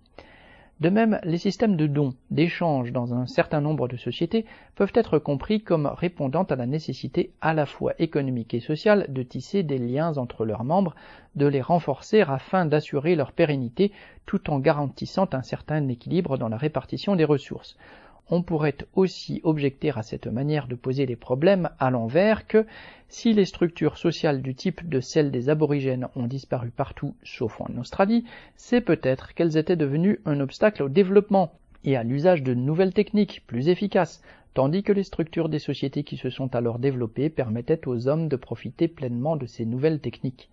De 0.82 0.90
même, 0.90 1.20
les 1.22 1.38
systèmes 1.38 1.76
de 1.76 1.86
dons, 1.86 2.12
d'échanges 2.32 2.90
dans 2.90 3.14
un 3.14 3.28
certain 3.28 3.60
nombre 3.60 3.86
de 3.86 3.96
sociétés 3.96 4.44
peuvent 4.74 4.90
être 4.96 5.20
compris 5.20 5.62
comme 5.62 5.86
répondant 5.86 6.42
à 6.42 6.56
la 6.56 6.66
nécessité 6.66 7.30
à 7.40 7.54
la 7.54 7.66
fois 7.66 7.92
économique 8.00 8.52
et 8.52 8.58
sociale 8.58 9.06
de 9.08 9.22
tisser 9.22 9.62
des 9.62 9.78
liens 9.78 10.16
entre 10.18 10.44
leurs 10.44 10.64
membres, 10.64 10.96
de 11.36 11.46
les 11.46 11.60
renforcer 11.60 12.22
afin 12.22 12.66
d'assurer 12.66 13.14
leur 13.14 13.30
pérennité 13.30 13.92
tout 14.26 14.50
en 14.50 14.58
garantissant 14.58 15.28
un 15.34 15.42
certain 15.42 15.86
équilibre 15.86 16.36
dans 16.36 16.48
la 16.48 16.56
répartition 16.56 17.14
des 17.14 17.24
ressources 17.24 17.76
on 18.32 18.42
pourrait 18.42 18.78
aussi 18.94 19.42
objecter 19.44 19.92
à 19.94 20.02
cette 20.02 20.26
manière 20.26 20.66
de 20.66 20.74
poser 20.74 21.04
les 21.04 21.16
problèmes 21.16 21.68
à 21.78 21.90
l'envers 21.90 22.46
que 22.46 22.64
si 23.10 23.34
les 23.34 23.44
structures 23.44 23.98
sociales 23.98 24.40
du 24.40 24.54
type 24.54 24.88
de 24.88 25.00
celles 25.00 25.30
des 25.30 25.50
aborigènes 25.50 26.08
ont 26.16 26.26
disparu 26.26 26.70
partout 26.70 27.14
sauf 27.22 27.60
en 27.60 27.68
Australie, 27.78 28.24
c'est 28.56 28.80
peut-être 28.80 29.34
qu'elles 29.34 29.58
étaient 29.58 29.76
devenues 29.76 30.18
un 30.24 30.40
obstacle 30.40 30.82
au 30.82 30.88
développement 30.88 31.52
et 31.84 31.94
à 31.94 32.04
l'usage 32.04 32.42
de 32.42 32.54
nouvelles 32.54 32.94
techniques 32.94 33.42
plus 33.46 33.68
efficaces, 33.68 34.22
tandis 34.54 34.82
que 34.82 34.94
les 34.94 35.04
structures 35.04 35.50
des 35.50 35.58
sociétés 35.58 36.02
qui 36.02 36.16
se 36.16 36.30
sont 36.30 36.56
alors 36.56 36.78
développées 36.78 37.28
permettaient 37.28 37.86
aux 37.86 38.08
hommes 38.08 38.28
de 38.28 38.36
profiter 38.36 38.88
pleinement 38.88 39.36
de 39.36 39.44
ces 39.44 39.66
nouvelles 39.66 40.00
techniques 40.00 40.48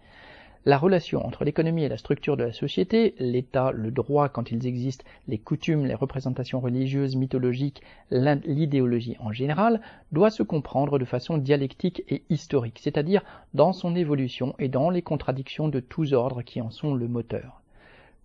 la 0.65 0.77
relation 0.77 1.25
entre 1.25 1.45
l'économie 1.45 1.83
et 1.83 1.89
la 1.89 1.97
structure 1.97 2.35
de 2.35 2.43
la 2.43 2.53
société, 2.53 3.15
l'État, 3.19 3.71
le 3.71 3.91
droit 3.91 4.29
quand 4.29 4.51
ils 4.51 4.67
existent, 4.67 5.05
les 5.27 5.37
coutumes, 5.37 5.85
les 5.85 5.95
représentations 5.95 6.59
religieuses, 6.59 7.15
mythologiques, 7.15 7.81
l'idéologie 8.11 9.15
en 9.19 9.31
général, 9.31 9.81
doit 10.11 10.31
se 10.31 10.43
comprendre 10.43 10.99
de 10.99 11.05
façon 11.05 11.37
dialectique 11.37 12.03
et 12.09 12.23
historique, 12.29 12.79
c'est-à-dire 12.81 13.23
dans 13.53 13.73
son 13.73 13.95
évolution 13.95 14.53
et 14.59 14.67
dans 14.67 14.89
les 14.89 15.01
contradictions 15.01 15.69
de 15.69 15.79
tous 15.79 16.13
ordres 16.13 16.41
qui 16.41 16.61
en 16.61 16.71
sont 16.71 16.93
le 16.93 17.07
moteur. 17.07 17.61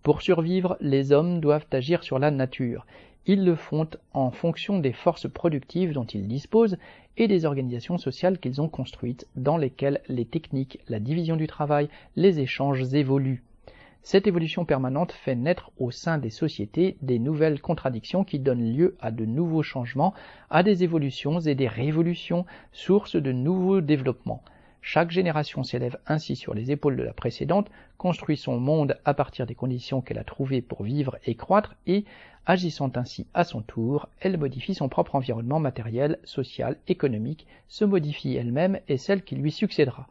Pour 0.03 0.21
survivre, 0.21 0.77
les 0.81 1.11
hommes 1.11 1.39
doivent 1.39 1.65
agir 1.71 2.03
sur 2.03 2.19
la 2.19 2.29
nature. 2.29 2.85
Ils 3.27 3.43
le 3.43 3.55
font 3.55 3.87
en 4.13 4.29
fonction 4.29 4.77
des 4.79 4.93
forces 4.93 5.27
productives 5.27 5.93
dont 5.93 6.05
ils 6.05 6.27
disposent 6.27 6.77
et 7.17 7.27
des 7.27 7.45
organisations 7.45 7.97
sociales 7.97 8.37
qu'ils 8.37 8.61
ont 8.61 8.69
construites, 8.69 9.27
dans 9.35 9.57
lesquelles 9.57 10.01
les 10.07 10.25
techniques, 10.25 10.79
la 10.89 10.99
division 10.99 11.35
du 11.35 11.47
travail, 11.47 11.89
les 12.15 12.39
échanges 12.39 12.93
évoluent. 12.93 13.43
Cette 14.03 14.27
évolution 14.27 14.65
permanente 14.65 15.11
fait 15.11 15.33
naître 15.33 15.71
au 15.79 15.89
sein 15.89 16.19
des 16.19 16.29
sociétés 16.29 16.97
des 17.01 17.17
nouvelles 17.17 17.59
contradictions 17.59 18.23
qui 18.23 18.37
donnent 18.37 18.71
lieu 18.71 18.95
à 18.99 19.09
de 19.09 19.25
nouveaux 19.25 19.63
changements, 19.63 20.13
à 20.51 20.61
des 20.61 20.83
évolutions 20.83 21.39
et 21.39 21.55
des 21.55 21.67
révolutions, 21.67 22.45
sources 22.71 23.15
de 23.15 23.31
nouveaux 23.31 23.81
développements. 23.81 24.43
Chaque 24.87 25.09
génération 25.09 25.63
s'élève 25.63 25.97
ainsi 26.05 26.35
sur 26.35 26.53
les 26.53 26.69
épaules 26.69 26.95
de 26.95 27.01
la 27.01 27.11
précédente, 27.11 27.71
construit 27.97 28.37
son 28.37 28.59
monde 28.59 28.99
à 29.03 29.15
partir 29.15 29.47
des 29.47 29.55
conditions 29.55 29.99
qu'elle 29.99 30.19
a 30.19 30.23
trouvées 30.23 30.61
pour 30.61 30.83
vivre 30.83 31.17
et 31.25 31.33
croître, 31.33 31.73
et, 31.87 32.05
agissant 32.45 32.91
ainsi 32.93 33.25
à 33.33 33.45
son 33.45 33.63
tour, 33.63 34.07
elle 34.19 34.37
modifie 34.37 34.75
son 34.75 34.87
propre 34.87 35.15
environnement 35.15 35.59
matériel, 35.59 36.19
social, 36.23 36.77
économique, 36.87 37.47
se 37.67 37.83
modifie 37.83 38.35
elle-même 38.35 38.79
et 38.87 38.97
celle 38.97 39.23
qui 39.23 39.35
lui 39.35 39.51
succédera. 39.51 40.07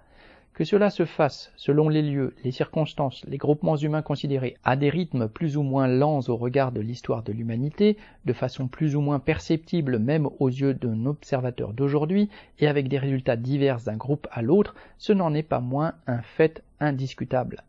Que 0.54 0.62
cela 0.62 0.88
se 0.88 1.04
fasse 1.04 1.50
selon 1.56 1.88
les 1.88 2.00
lieux, 2.00 2.32
les 2.44 2.52
circonstances, 2.52 3.24
les 3.26 3.38
groupements 3.38 3.76
humains 3.76 4.02
considérés, 4.02 4.56
à 4.62 4.76
des 4.76 4.88
rythmes 4.88 5.26
plus 5.26 5.56
ou 5.56 5.64
moins 5.64 5.88
lents 5.88 6.20
au 6.28 6.36
regard 6.36 6.70
de 6.70 6.80
l'histoire 6.80 7.24
de 7.24 7.32
l'humanité, 7.32 7.96
de 8.24 8.32
façon 8.32 8.68
plus 8.68 8.94
ou 8.94 9.00
moins 9.00 9.18
perceptible 9.18 9.98
même 9.98 10.28
aux 10.38 10.48
yeux 10.48 10.72
d'un 10.72 11.06
observateur 11.06 11.72
d'aujourd'hui, 11.72 12.28
et 12.60 12.68
avec 12.68 12.86
des 12.86 12.98
résultats 12.98 13.34
divers 13.34 13.80
d'un 13.80 13.96
groupe 13.96 14.28
à 14.30 14.42
l'autre, 14.42 14.76
ce 14.96 15.12
n'en 15.12 15.34
est 15.34 15.42
pas 15.42 15.58
moins 15.58 15.94
un 16.06 16.22
fait 16.22 16.62
indiscutable. 16.78 17.64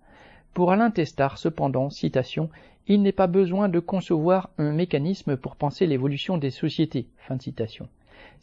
Pour 0.54 0.72
Alain 0.72 0.92
Testard, 0.92 1.40
cependant, 1.40 1.90
citation, 1.90 2.52
il 2.86 3.02
n'est 3.02 3.12
pas 3.12 3.26
besoin 3.26 3.68
de 3.68 3.80
concevoir 3.80 4.52
un 4.60 4.72
mécanisme 4.72 5.38
pour 5.38 5.56
penser 5.56 5.88
l'évolution 5.88 6.38
des 6.38 6.52
sociétés. 6.52 7.08
Fin 7.18 7.38
de 7.38 7.42
citation. 7.42 7.90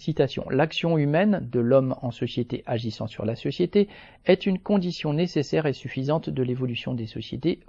Citation. 0.03 0.45
L'action 0.51 0.99
humaine 0.99 1.49
de 1.53 1.61
l'homme 1.61 1.95
en 2.03 2.11
société 2.11 2.65
agissant 2.67 3.07
sur 3.07 3.25
la 3.25 3.37
société 3.37 3.87
est 4.27 4.47
une 4.47 4.59
condition 4.59 5.13
nécessaire 5.13 5.67
et 5.67 5.73
suffisante 5.73 6.29
de 6.29 6.43
l'évolution 6.43 6.93
des 6.93 7.07
sociétés. 7.07 7.61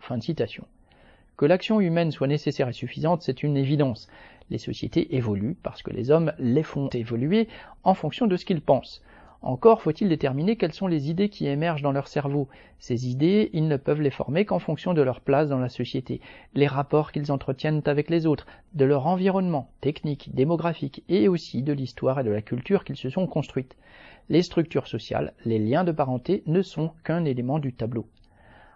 Que 1.38 1.46
l'action 1.46 1.80
humaine 1.80 2.10
soit 2.10 2.26
nécessaire 2.26 2.70
et 2.70 2.74
suffisante, 2.74 3.22
c'est 3.22 3.44
une 3.44 3.56
évidence. 3.56 4.08
Les 4.50 4.58
sociétés 4.58 5.16
évoluent 5.16 5.56
parce 5.62 5.84
que 5.84 5.92
les 5.92 6.10
hommes 6.10 6.34
les 6.40 6.64
font 6.64 6.90
évoluer 6.90 7.48
en 7.84 7.94
fonction 7.94 8.26
de 8.26 8.36
ce 8.36 8.46
qu'ils 8.46 8.62
pensent. 8.62 9.04
Encore 9.44 9.82
faut-il 9.82 10.08
déterminer 10.08 10.56
quelles 10.56 10.72
sont 10.72 10.88
les 10.88 11.10
idées 11.10 11.28
qui 11.28 11.48
émergent 11.48 11.82
dans 11.82 11.92
leur 11.92 12.08
cerveau. 12.08 12.48
Ces 12.80 13.10
idées, 13.10 13.50
ils 13.52 13.68
ne 13.68 13.76
peuvent 13.76 14.02
les 14.02 14.10
former 14.10 14.46
qu'en 14.46 14.58
fonction 14.58 14.94
de 14.94 15.02
leur 15.02 15.20
place 15.20 15.50
dans 15.50 15.60
la 15.60 15.68
société, 15.68 16.22
les 16.54 16.66
rapports 16.66 17.12
qu'ils 17.12 17.30
entretiennent 17.30 17.82
avec 17.86 18.10
les 18.10 18.26
autres, 18.26 18.48
de 18.74 18.86
leur 18.86 19.06
environnement, 19.06 19.70
technique, 19.82 20.34
démographique, 20.34 21.04
et 21.10 21.28
aussi 21.28 21.62
de 21.62 21.74
l'histoire 21.74 22.22
et 22.22 22.24
de 22.24 22.32
la 22.32 22.42
culture 22.42 22.86
qu'ils 22.86 22.96
se 22.96 23.10
sont 23.10 23.28
construites. 23.28 23.76
Les 24.30 24.44
structures 24.44 24.88
sociales, 24.88 25.34
les 25.44 25.60
liens 25.60 25.84
de 25.84 25.92
parenté 25.92 26.44
ne 26.46 26.62
sont 26.62 26.92
qu'un 27.04 27.26
élément 27.26 27.60
du 27.60 27.74
tableau. 27.74 28.08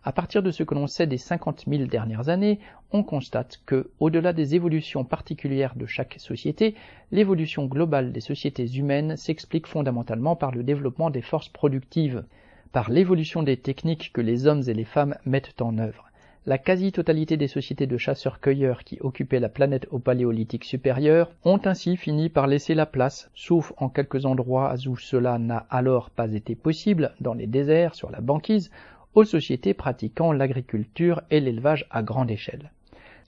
À 0.08 0.14
partir 0.14 0.42
de 0.42 0.52
ce 0.52 0.64
que 0.64 0.74
l'on 0.74 0.88
sait 0.88 1.06
des 1.06 1.18
50 1.18 1.66
000 1.68 1.84
dernières 1.84 2.30
années, 2.30 2.62
on 2.94 3.04
constate 3.04 3.60
que, 3.66 3.92
au-delà 4.00 4.32
des 4.32 4.56
évolutions 4.56 5.04
particulières 5.04 5.76
de 5.76 5.86
chaque 5.86 6.16
société, 6.18 6.76
l'évolution 7.12 7.66
globale 7.66 8.14
des 8.14 8.22
sociétés 8.22 8.68
humaines 8.78 9.18
s'explique 9.18 9.68
fondamentalement 9.68 10.38
par 10.38 10.52
le 10.52 10.64
développement 10.64 11.10
des 11.10 11.22
forces 11.22 11.50
productives, 11.50 12.24
par 12.72 12.90
l'évolution 12.90 13.44
des 13.44 13.58
techniques 13.58 14.14
que 14.14 14.22
les 14.22 14.48
hommes 14.48 14.64
et 14.68 14.74
les 14.74 14.86
femmes 14.86 15.18
mettent 15.26 15.62
en 15.62 15.78
œuvre. 15.78 16.06
La 16.46 16.58
quasi-totalité 16.58 17.36
des 17.36 17.50
sociétés 17.50 17.88
de 17.88 17.98
chasseurs-cueilleurs 17.98 18.86
qui 18.86 19.00
occupaient 19.02 19.42
la 19.42 19.50
planète 19.50 19.90
au 19.92 20.00
paléolithique 20.00 20.64
supérieur 20.64 21.32
ont 21.44 21.60
ainsi 21.66 21.98
fini 21.98 22.30
par 22.30 22.48
laisser 22.48 22.76
la 22.76 22.86
place, 22.86 23.30
sauf 23.36 23.74
en 23.76 23.90
quelques 23.90 24.26
endroits 24.26 24.74
où 24.88 24.96
cela 24.96 25.38
n'a 25.38 25.68
alors 25.70 26.10
pas 26.12 26.32
été 26.32 26.56
possible, 26.56 27.14
dans 27.20 27.34
les 27.34 27.48
déserts, 27.48 27.94
sur 27.94 28.10
la 28.10 28.22
banquise, 28.22 28.72
aux 29.18 29.26
sociétés 29.26 29.74
pratiquant 29.74 30.32
l'agriculture 30.32 31.24
et 31.32 31.40
l'élevage 31.40 31.88
à 31.90 32.04
grande 32.04 32.30
échelle. 32.30 32.72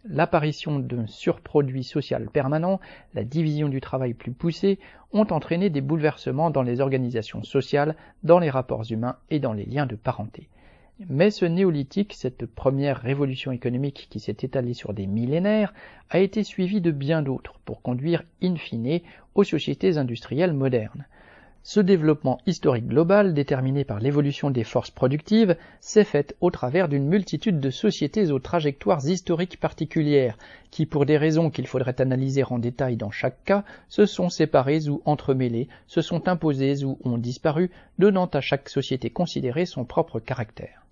L'apparition 0.06 0.78
d'un 0.78 1.08
surproduit 1.08 1.84
social 1.84 2.30
permanent, 2.30 2.80
la 3.16 3.24
division 3.24 3.70
du 3.70 3.82
travail 3.82 4.14
plus 4.14 4.32
poussée, 4.32 4.78
ont 5.14 5.26
entraîné 5.32 5.72
des 5.72 5.82
bouleversements 5.82 6.52
dans 6.52 6.62
les 6.62 6.80
organisations 6.80 7.42
sociales, 7.42 7.96
dans 8.22 8.38
les 8.38 8.52
rapports 8.52 8.84
humains 8.92 9.18
et 9.32 9.40
dans 9.40 9.54
les 9.54 9.66
liens 9.66 9.88
de 9.88 9.96
parenté. 9.96 10.48
Mais 11.10 11.32
ce 11.32 11.46
néolithique, 11.46 12.14
cette 12.14 12.46
première 12.46 13.02
révolution 13.02 13.52
économique 13.52 14.10
qui 14.12 14.20
s'est 14.20 14.38
étalée 14.44 14.76
sur 14.76 14.94
des 14.94 15.08
millénaires, 15.08 15.74
a 16.12 16.20
été 16.20 16.44
suivi 16.44 16.82
de 16.82 16.92
bien 16.92 17.24
d'autres 17.24 17.60
pour 17.66 17.82
conduire 17.82 18.22
in 18.44 18.58
fine 18.58 19.00
aux 19.34 19.44
sociétés 19.44 19.98
industrielles 19.98 20.54
modernes. 20.54 21.08
Ce 21.64 21.82
développement 21.82 22.40
historique 22.48 22.88
global, 22.88 23.34
déterminé 23.34 23.84
par 23.84 24.00
l'évolution 24.00 24.50
des 24.50 24.64
forces 24.64 24.92
productives, 24.92 25.58
s'est 25.82 26.06
fait 26.06 26.36
au 26.40 26.52
travers 26.52 26.88
d'une 26.88 27.08
multitude 27.08 27.60
de 27.60 27.70
sociétés 27.70 28.32
aux 28.32 28.40
trajectoires 28.40 29.06
historiques 29.06 29.60
particulières, 29.60 30.38
qui, 30.72 30.86
pour 30.86 31.06
des 31.06 31.18
raisons 31.18 31.50
qu'il 31.50 31.68
faudrait 31.68 32.00
analyser 32.00 32.44
en 32.44 32.60
détail 32.60 32.96
dans 32.96 33.12
chaque 33.12 33.44
cas, 33.44 33.66
se 33.90 34.06
sont 34.06 34.30
séparées 34.30 34.88
ou 34.88 35.02
entremêlées, 35.06 35.68
se 35.86 36.02
sont 36.02 36.30
imposées 36.30 36.86
ou 36.86 36.98
ont 37.04 37.18
disparu, 37.18 37.72
donnant 38.00 38.28
à 38.28 38.42
chaque 38.42 38.70
société 38.70 39.10
considérée 39.10 39.66
son 39.66 39.84
propre 39.84 40.20
caractère. 40.20 40.86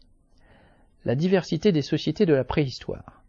La 1.06 1.16
diversité 1.16 1.72
des 1.72 1.82
sociétés 1.82 2.26
de 2.26 2.34
la 2.34 2.44
préhistoire. 2.44 3.24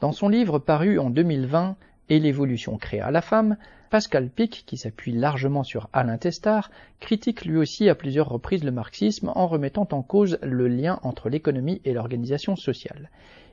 Dans 0.00 0.12
son 0.12 0.28
livre 0.28 0.58
paru 0.58 0.98
en 0.98 1.10
2020, 1.10 1.76
et 2.08 2.18
l'évolution 2.18 2.76
créa 2.76 3.10
la 3.10 3.22
femme, 3.22 3.56
Pascal 3.90 4.28
Pic, 4.28 4.64
qui 4.66 4.76
s'appuie 4.76 5.12
largement 5.12 5.62
sur 5.62 5.88
Alain 5.92 6.18
Testard, 6.18 6.70
critique 7.00 7.44
lui 7.44 7.56
aussi 7.56 7.88
à 7.88 7.94
plusieurs 7.94 8.28
reprises 8.28 8.64
le 8.64 8.72
marxisme 8.72 9.30
en 9.34 9.46
remettant 9.46 9.88
en 9.92 10.02
cause 10.02 10.38
le 10.42 10.68
lien 10.68 10.98
entre 11.02 11.28
l'économie 11.28 11.80
et 11.84 11.92
l'organisation 11.92 12.56
sociale. 12.56 13.10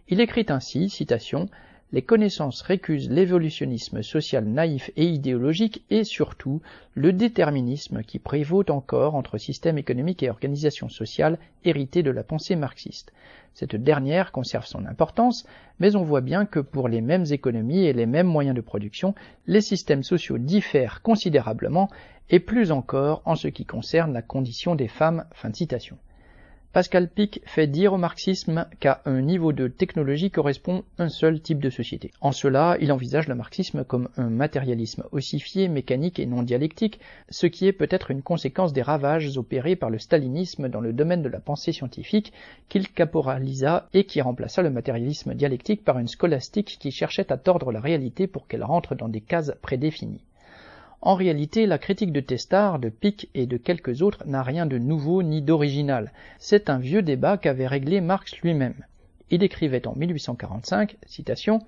Il 0.07 0.19
écrit 0.19 0.45
ainsi, 0.49 0.89
citation, 0.89 1.47
les 1.93 2.01
connaissances 2.01 2.61
récusent 2.61 3.09
l'évolutionnisme 3.09 4.01
social 4.01 4.45
naïf 4.45 4.91
et 4.95 5.05
idéologique 5.05 5.83
et 5.89 6.03
surtout 6.03 6.61
le 6.95 7.11
déterminisme 7.11 8.03
qui 8.03 8.19
prévaut 8.19 8.63
encore 8.69 9.15
entre 9.15 9.37
système 9.37 9.77
économique 9.77 10.23
et 10.23 10.29
organisation 10.29 10.89
sociale 10.89 11.37
héritée 11.65 12.03
de 12.03 12.11
la 12.11 12.23
pensée 12.23 12.55
marxiste. 12.55 13.11
Cette 13.53 13.75
dernière 13.75 14.31
conserve 14.31 14.65
son 14.65 14.85
importance, 14.85 15.45
mais 15.79 15.95
on 15.95 16.03
voit 16.03 16.21
bien 16.21 16.45
que 16.45 16.59
pour 16.59 16.87
les 16.87 17.01
mêmes 17.01 17.25
économies 17.29 17.85
et 17.85 17.93
les 17.93 18.05
mêmes 18.05 18.27
moyens 18.27 18.55
de 18.55 18.61
production, 18.61 19.13
les 19.45 19.61
systèmes 19.61 20.03
sociaux 20.03 20.37
diffèrent 20.37 21.01
considérablement 21.01 21.89
et 22.29 22.39
plus 22.39 22.71
encore 22.71 23.21
en 23.25 23.35
ce 23.35 23.49
qui 23.49 23.65
concerne 23.65 24.13
la 24.13 24.21
condition 24.21 24.75
des 24.75 24.87
femmes. 24.87 25.25
Fin 25.33 25.53
citation. 25.53 25.97
Pascal 26.73 27.09
Pic 27.09 27.41
fait 27.45 27.67
dire 27.67 27.91
au 27.91 27.97
marxisme 27.97 28.65
qu'à 28.79 29.01
un 29.03 29.19
niveau 29.19 29.51
de 29.51 29.67
technologie 29.67 30.31
correspond 30.31 30.85
un 30.99 31.09
seul 31.09 31.41
type 31.41 31.59
de 31.59 31.69
société. 31.69 32.11
En 32.21 32.31
cela, 32.31 32.77
il 32.79 32.93
envisage 32.93 33.27
le 33.27 33.35
marxisme 33.35 33.83
comme 33.83 34.07
un 34.15 34.29
matérialisme 34.29 35.03
ossifié, 35.11 35.67
mécanique 35.67 36.17
et 36.17 36.25
non 36.25 36.43
dialectique, 36.43 37.01
ce 37.29 37.45
qui 37.45 37.67
est 37.67 37.73
peut-être 37.73 38.09
une 38.09 38.21
conséquence 38.21 38.71
des 38.71 38.81
ravages 38.81 39.37
opérés 39.37 39.75
par 39.75 39.89
le 39.89 39.99
stalinisme 39.99 40.69
dans 40.69 40.79
le 40.79 40.93
domaine 40.93 41.23
de 41.23 41.27
la 41.27 41.41
pensée 41.41 41.73
scientifique, 41.73 42.31
qu'il 42.69 42.87
caporalisa 42.87 43.89
et 43.93 44.05
qui 44.05 44.21
remplaça 44.21 44.61
le 44.61 44.69
matérialisme 44.69 45.33
dialectique 45.33 45.83
par 45.83 45.99
une 45.99 46.07
scolastique 46.07 46.77
qui 46.79 46.91
cherchait 46.91 47.33
à 47.33 47.37
tordre 47.37 47.73
la 47.73 47.81
réalité 47.81 48.27
pour 48.27 48.47
qu'elle 48.47 48.63
rentre 48.63 48.95
dans 48.95 49.09
des 49.09 49.19
cases 49.19 49.51
prédéfinies. 49.61 50.23
En 51.03 51.15
réalité, 51.15 51.65
la 51.65 51.79
critique 51.79 52.11
de 52.11 52.19
Testard, 52.19 52.77
de 52.77 52.89
Pic 52.89 53.29
et 53.33 53.47
de 53.47 53.57
quelques 53.57 54.03
autres 54.03 54.23
n'a 54.27 54.43
rien 54.43 54.67
de 54.67 54.77
nouveau 54.77 55.23
ni 55.23 55.41
d'original. 55.41 56.11
C'est 56.37 56.69
un 56.69 56.77
vieux 56.77 57.01
débat 57.01 57.37
qu'avait 57.37 57.67
réglé 57.67 58.01
Marx 58.01 58.37
lui-même. 58.41 58.75
Il 59.31 59.41
écrivait 59.41 59.87
en 59.87 59.95
1845, 59.95 60.97
citation, 61.07 61.61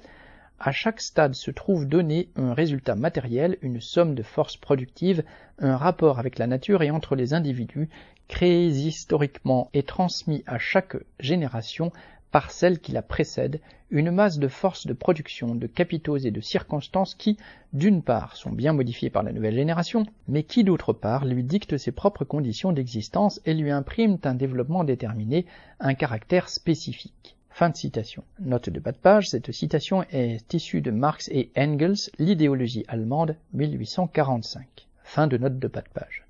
à 0.59 0.71
chaque 0.71 1.01
stade 1.01 1.33
se 1.33 1.49
trouve 1.49 1.87
donné 1.87 2.29
un 2.35 2.53
résultat 2.53 2.93
matériel, 2.93 3.57
une 3.63 3.81
somme 3.81 4.13
de 4.13 4.21
forces 4.21 4.57
productives, 4.57 5.23
un 5.57 5.77
rapport 5.77 6.19
avec 6.19 6.37
la 6.37 6.45
nature 6.45 6.83
et 6.83 6.91
entre 6.91 7.15
les 7.15 7.33
individus, 7.33 7.89
créés 8.27 8.67
historiquement 8.67 9.69
et 9.73 9.83
transmis 9.83 10.43
à 10.45 10.59
chaque 10.59 10.95
génération 11.19 11.91
par 12.33 12.49
celle 12.49 12.79
qui 12.79 12.91
la 12.91 13.03
précède, 13.03 13.61
une 13.91 14.09
masse 14.09 14.39
de 14.39 14.47
forces 14.47 14.87
de 14.87 14.93
production, 14.93 15.53
de 15.53 15.67
capitaux 15.67 16.17
et 16.17 16.31
de 16.31 16.41
circonstances 16.41 17.13
qui, 17.13 17.37
d'une 17.73 18.01
part, 18.01 18.35
sont 18.35 18.51
bien 18.51 18.73
modifiées 18.73 19.11
par 19.11 19.21
la 19.21 19.31
nouvelle 19.31 19.53
génération, 19.53 20.07
mais 20.27 20.41
qui, 20.41 20.63
d'autre 20.63 20.93
part, 20.93 21.25
lui 21.25 21.43
dictent 21.43 21.77
ses 21.77 21.91
propres 21.91 22.25
conditions 22.25 22.71
d'existence 22.71 23.39
et 23.45 23.53
lui 23.53 23.69
impriment 23.69 24.17
un 24.23 24.33
développement 24.33 24.83
déterminé, 24.83 25.45
un 25.79 25.93
caractère 25.93 26.49
spécifique. 26.49 27.37
Fin 27.51 27.69
de 27.69 27.77
citation. 27.77 28.23
Note 28.39 28.71
de 28.71 28.79
bas 28.79 28.93
de 28.93 28.97
page, 28.97 29.29
cette 29.29 29.51
citation 29.51 30.03
est 30.09 30.51
issue 30.55 30.81
de 30.81 30.89
Marx 30.89 31.29
et 31.31 31.51
Engels, 31.55 32.09
l'idéologie 32.17 32.83
allemande, 32.87 33.35
1845. 33.53 34.87
Fin 35.03 35.27
de 35.27 35.37
note 35.37 35.59
de 35.59 35.67
bas 35.67 35.81
de 35.81 35.89
page. 35.93 36.22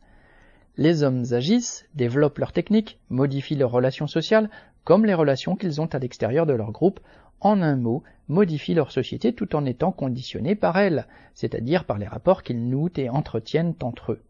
Les 0.75 1.03
hommes 1.03 1.23
agissent, 1.31 1.85
développent 1.93 2.39
leurs 2.39 2.51
techniques, 2.51 2.99
modifient 3.09 3.55
leurs 3.55 3.71
relations 3.71 4.07
sociales, 4.07 4.49
comme 4.83 5.05
les 5.05 5.13
relations 5.13 5.55
qu'ils 5.55 5.79
ont 5.81 5.85
à 5.85 5.99
l'extérieur 5.99 6.45
de 6.45 6.53
leur 6.53 6.71
groupe, 6.71 6.99
en 7.41 7.61
un 7.61 7.75
mot, 7.75 8.03
modifient 8.27 8.73
leur 8.73 8.91
société 8.91 9.33
tout 9.33 9.55
en 9.55 9.65
étant 9.65 9.91
conditionnés 9.91 10.55
par 10.55 10.77
elle, 10.77 11.07
c'est-à-dire 11.35 11.85
par 11.85 11.99
les 11.99 12.07
rapports 12.07 12.41
qu'ils 12.41 12.67
nouent 12.69 12.89
et 12.95 13.09
entretiennent 13.09 13.75
entre 13.81 14.13
eux. 14.13 14.21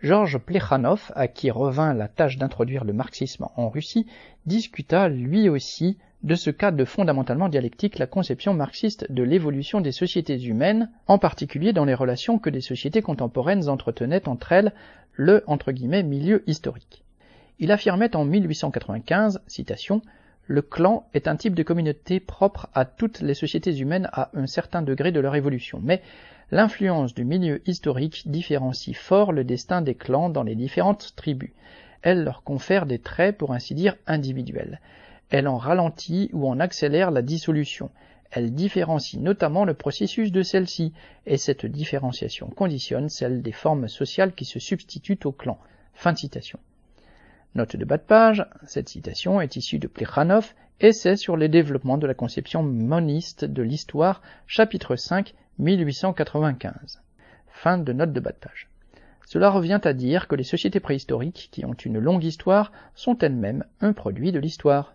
Georges 0.00 0.38
Plekhanov, 0.38 1.10
à 1.16 1.28
qui 1.28 1.50
revint 1.50 1.94
la 1.94 2.08
tâche 2.08 2.36
d'introduire 2.36 2.84
le 2.84 2.92
marxisme 2.92 3.48
en 3.56 3.68
Russie, 3.68 4.06
discuta 4.46 5.08
lui 5.08 5.48
aussi 5.48 5.98
de 6.24 6.34
ce 6.34 6.48
cadre 6.48 6.86
fondamentalement 6.86 7.50
dialectique 7.50 7.98
la 7.98 8.06
conception 8.06 8.54
marxiste 8.54 9.06
de 9.12 9.22
l'évolution 9.22 9.82
des 9.82 9.92
sociétés 9.92 10.42
humaines, 10.42 10.90
en 11.06 11.18
particulier 11.18 11.74
dans 11.74 11.84
les 11.84 11.92
relations 11.92 12.38
que 12.38 12.48
des 12.48 12.62
sociétés 12.62 13.02
contemporaines 13.02 13.68
entretenaient 13.68 14.26
entre 14.26 14.52
elles 14.52 14.72
le 15.12 15.44
entre 15.46 15.70
guillemets, 15.70 16.02
milieu 16.02 16.42
historique. 16.46 17.04
Il 17.58 17.70
affirmait 17.70 18.16
en 18.16 18.24
1895, 18.24 19.42
citation, 19.46 20.00
le 20.46 20.62
clan 20.62 21.06
est 21.12 21.28
un 21.28 21.36
type 21.36 21.54
de 21.54 21.62
communauté 21.62 22.20
propre 22.20 22.68
à 22.74 22.86
toutes 22.86 23.20
les 23.20 23.34
sociétés 23.34 23.76
humaines 23.76 24.08
à 24.12 24.30
un 24.34 24.46
certain 24.46 24.80
degré 24.80 25.12
de 25.12 25.20
leur 25.20 25.36
évolution, 25.36 25.78
mais 25.82 26.00
l'influence 26.50 27.14
du 27.14 27.24
milieu 27.26 27.62
historique 27.68 28.30
différencie 28.30 28.96
fort 28.96 29.30
le 29.30 29.44
destin 29.44 29.82
des 29.82 29.94
clans 29.94 30.30
dans 30.30 30.42
les 30.42 30.54
différentes 30.54 31.12
tribus. 31.16 31.52
elle 32.00 32.24
leur 32.24 32.42
confère 32.42 32.86
des 32.86 32.98
traits 32.98 33.36
pour 33.36 33.52
ainsi 33.52 33.64
dire 33.64 33.96
individuels. 34.06 34.80
Elle 35.36 35.48
en 35.48 35.58
ralentit 35.58 36.30
ou 36.32 36.48
en 36.48 36.60
accélère 36.60 37.10
la 37.10 37.20
dissolution. 37.20 37.90
Elle 38.30 38.54
différencie 38.54 39.20
notamment 39.20 39.64
le 39.64 39.74
processus 39.74 40.30
de 40.30 40.44
celle-ci, 40.44 40.92
et 41.26 41.38
cette 41.38 41.66
différenciation 41.66 42.46
conditionne 42.50 43.08
celle 43.08 43.42
des 43.42 43.50
formes 43.50 43.88
sociales 43.88 44.32
qui 44.32 44.44
se 44.44 44.60
substituent 44.60 45.18
au 45.24 45.32
clan. 45.32 45.58
Fin 45.92 46.12
de 46.12 46.18
citation. 46.18 46.60
Note 47.56 47.74
de 47.74 47.84
bas 47.84 47.96
de 47.96 48.04
page, 48.04 48.46
cette 48.68 48.88
citation 48.88 49.40
est 49.40 49.56
issue 49.56 49.80
de 49.80 49.88
Plekhanov, 49.88 50.54
Essai 50.78 51.16
sur 51.16 51.36
les 51.36 51.48
développements 51.48 51.98
de 51.98 52.06
la 52.06 52.14
conception 52.14 52.62
moniste 52.62 53.44
de 53.44 53.62
l'histoire, 53.64 54.22
chapitre 54.46 54.94
5, 54.94 55.34
1895. 55.58 57.02
Fin 57.48 57.78
de 57.78 57.92
note 57.92 58.12
de 58.12 58.20
bas 58.20 58.30
de 58.30 58.36
page. 58.36 58.68
Cela 59.26 59.50
revient 59.50 59.80
à 59.82 59.94
dire 59.94 60.28
que 60.28 60.36
les 60.36 60.44
sociétés 60.44 60.78
préhistoriques, 60.78 61.48
qui 61.50 61.64
ont 61.64 61.74
une 61.74 61.98
longue 61.98 62.22
histoire, 62.22 62.70
sont 62.94 63.18
elles-mêmes 63.18 63.64
un 63.80 63.92
produit 63.92 64.30
de 64.30 64.38
l'histoire. 64.38 64.94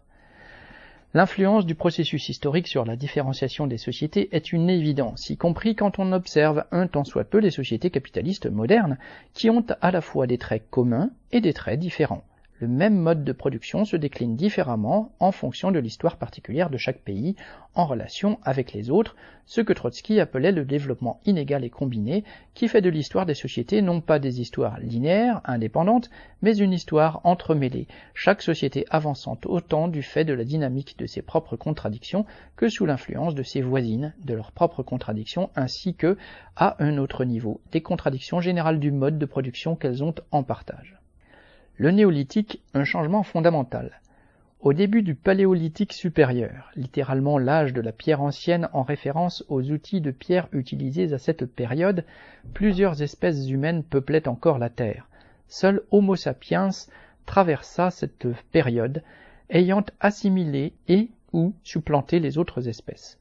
L'influence 1.16 1.66
du 1.66 1.74
processus 1.74 2.30
historique 2.30 2.68
sur 2.68 2.86
la 2.86 2.96
différenciation 2.96 3.66
des 3.66 3.80
sociétés 3.80 4.30
est 4.32 4.54
une 4.54 4.70
évidence, 4.70 5.32
y 5.32 5.38
compris 5.38 5.76
quand 5.76 5.98
on 5.98 6.12
observe 6.12 6.66
un 6.72 6.86
tant 6.86 7.04
soit 7.04 7.24
peu 7.24 7.40
les 7.40 7.50
sociétés 7.50 7.90
capitalistes 7.90 8.46
modernes, 8.46 9.00
qui 9.34 9.50
ont 9.50 9.66
à 9.82 9.90
la 9.90 10.02
fois 10.02 10.28
des 10.28 10.38
traits 10.38 10.70
communs 10.70 11.10
et 11.32 11.42
des 11.42 11.54
traits 11.54 11.80
différents 11.80 12.24
le 12.60 12.68
même 12.68 12.98
mode 12.98 13.24
de 13.24 13.32
production 13.32 13.86
se 13.86 13.96
décline 13.96 14.36
différemment 14.36 15.14
en 15.20 15.32
fonction 15.32 15.72
de 15.72 15.80
l'histoire 15.80 16.18
particulière 16.18 16.70
de 16.70 16.78
chaque 16.78 17.00
pays 17.00 17.38
en 17.74 17.86
relation 17.86 18.38
avec 18.44 18.74
les 18.74 18.90
autres, 18.90 19.16
ce 19.46 19.62
que 19.62 19.72
Trotsky 19.72 20.20
appelait 20.20 20.52
le 20.52 20.66
développement 20.66 21.22
inégal 21.26 21.64
et 21.64 21.70
combiné, 21.70 22.26
qui 22.54 22.68
fait 22.68 22.82
de 22.82 22.90
l'histoire 22.90 23.26
des 23.26 23.34
sociétés 23.34 23.82
non 23.82 24.02
pas 24.02 24.20
des 24.20 24.42
histoires 24.42 24.78
linéaires, 24.80 25.40
indépendantes, 25.46 26.10
mais 26.42 26.58
une 26.58 26.74
histoire 26.74 27.22
entremêlée, 27.24 27.88
chaque 28.14 28.42
société 28.42 28.86
avançant 28.90 29.38
autant 29.46 29.88
du 29.88 30.04
fait 30.04 30.26
de 30.26 30.34
la 30.34 30.44
dynamique 30.44 31.00
de 31.00 31.06
ses 31.06 31.22
propres 31.22 31.56
contradictions 31.56 32.26
que 32.58 32.68
sous 32.68 32.86
l'influence 32.86 33.36
de 33.36 33.44
ses 33.44 33.62
voisines, 33.62 34.14
de 34.26 34.34
leurs 34.34 34.52
propres 34.52 34.84
contradictions, 34.84 35.50
ainsi 35.56 35.96
que, 35.96 36.18
à 36.58 36.76
un 36.84 36.98
autre 36.98 37.24
niveau, 37.24 37.62
des 37.72 37.82
contradictions 37.82 38.42
générales 38.42 38.80
du 38.80 38.92
mode 38.92 39.18
de 39.18 39.26
production 39.26 39.78
qu'elles 39.78 40.04
ont 40.04 40.16
en 40.32 40.44
partage. 40.44 40.99
Le 41.80 41.92
néolithique, 41.92 42.62
un 42.74 42.84
changement 42.84 43.24
fondamental. 43.24 44.02
Au 44.60 44.74
début 44.74 45.02
du 45.02 45.16
paléolithique 45.16 45.94
supérieur, 45.94 46.70
littéralement 46.76 47.38
l'âge 47.38 47.72
de 47.72 47.80
la 47.80 47.94
pierre 47.94 48.22
ancienne 48.22 48.68
en 48.74 48.84
référence 48.84 49.46
aux 49.48 49.62
outils 49.72 50.02
de 50.02 50.12
pierre 50.12 50.50
utilisés 50.52 51.14
à 51.14 51.18
cette 51.18 51.46
période, 51.46 52.04
plusieurs 52.54 53.02
espèces 53.02 53.48
humaines 53.48 53.84
peuplaient 53.84 54.28
encore 54.28 54.60
la 54.60 54.70
Terre. 54.70 55.08
Seul 55.48 55.82
Homo 55.90 56.18
sapiens 56.18 56.72
traversa 57.26 57.92
cette 57.92 58.28
période, 58.52 59.02
ayant 59.50 59.86
assimilé 60.02 60.74
et 60.90 61.08
ou 61.32 61.54
supplanté 61.64 62.20
les 62.20 62.38
autres 62.38 62.68
espèces. 62.68 63.18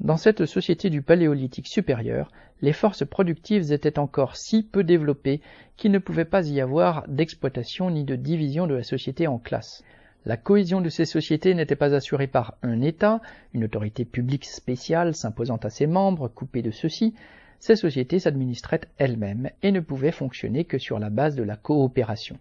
Dans 0.00 0.18
cette 0.18 0.44
société 0.44 0.90
du 0.90 1.00
Paléolithique 1.00 1.68
supérieur, 1.68 2.30
les 2.60 2.74
forces 2.74 3.06
productives 3.06 3.72
étaient 3.72 3.98
encore 3.98 4.36
si 4.36 4.62
peu 4.62 4.84
développées 4.84 5.40
qu'il 5.78 5.90
ne 5.90 5.98
pouvait 5.98 6.26
pas 6.26 6.46
y 6.46 6.60
avoir 6.60 7.08
d'exploitation 7.08 7.90
ni 7.90 8.04
de 8.04 8.14
division 8.14 8.66
de 8.66 8.74
la 8.74 8.82
société 8.82 9.26
en 9.26 9.38
classes. 9.38 9.82
La 10.26 10.36
cohésion 10.36 10.82
de 10.82 10.90
ces 10.90 11.06
sociétés 11.06 11.54
n'était 11.54 11.76
pas 11.76 11.94
assurée 11.94 12.26
par 12.26 12.58
un 12.62 12.82
État, 12.82 13.22
une 13.54 13.64
autorité 13.64 14.04
publique 14.04 14.44
spéciale 14.44 15.14
s'imposant 15.14 15.56
à 15.56 15.70
ses 15.70 15.86
membres, 15.86 16.28
coupée 16.28 16.62
de 16.62 16.70
ceux-ci, 16.70 17.14
ces 17.58 17.76
sociétés 17.76 18.18
s'administraient 18.18 18.82
elles-mêmes 18.98 19.50
et 19.62 19.72
ne 19.72 19.80
pouvaient 19.80 20.12
fonctionner 20.12 20.64
que 20.64 20.78
sur 20.78 20.98
la 20.98 21.08
base 21.08 21.36
de 21.36 21.42
la 21.42 21.56
coopération. 21.56 22.38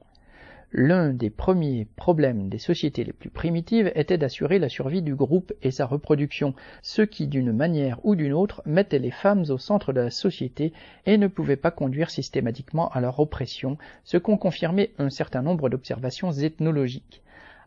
L'un 0.77 1.13
des 1.13 1.29
premiers 1.29 1.87
problèmes 1.95 2.49
des 2.49 2.57
sociétés 2.57 3.05
les 3.05 3.13
plus 3.13 3.29
primitives 3.29 3.93
était 3.95 4.17
d'assurer 4.17 4.59
la 4.59 4.67
survie 4.67 5.01
du 5.01 5.15
groupe 5.15 5.53
et 5.61 5.71
sa 5.71 5.85
reproduction, 5.85 6.53
ce 6.81 7.01
qui 7.01 7.27
d'une 7.27 7.53
manière 7.53 8.05
ou 8.05 8.13
d'une 8.13 8.33
autre 8.33 8.61
mettait 8.65 8.99
les 8.99 9.09
femmes 9.09 9.45
au 9.47 9.57
centre 9.57 9.93
de 9.93 10.01
la 10.01 10.09
société 10.09 10.73
et 11.05 11.17
ne 11.17 11.27
pouvait 11.27 11.55
pas 11.55 11.71
conduire 11.71 12.09
systématiquement 12.09 12.89
à 12.89 12.99
leur 12.99 13.21
oppression, 13.21 13.77
ce 14.03 14.17
qu'ont 14.17 14.35
confirmé 14.35 14.91
un 14.97 15.09
certain 15.09 15.41
nombre 15.41 15.69
d'observations 15.69 16.33
ethnologiques 16.33 17.23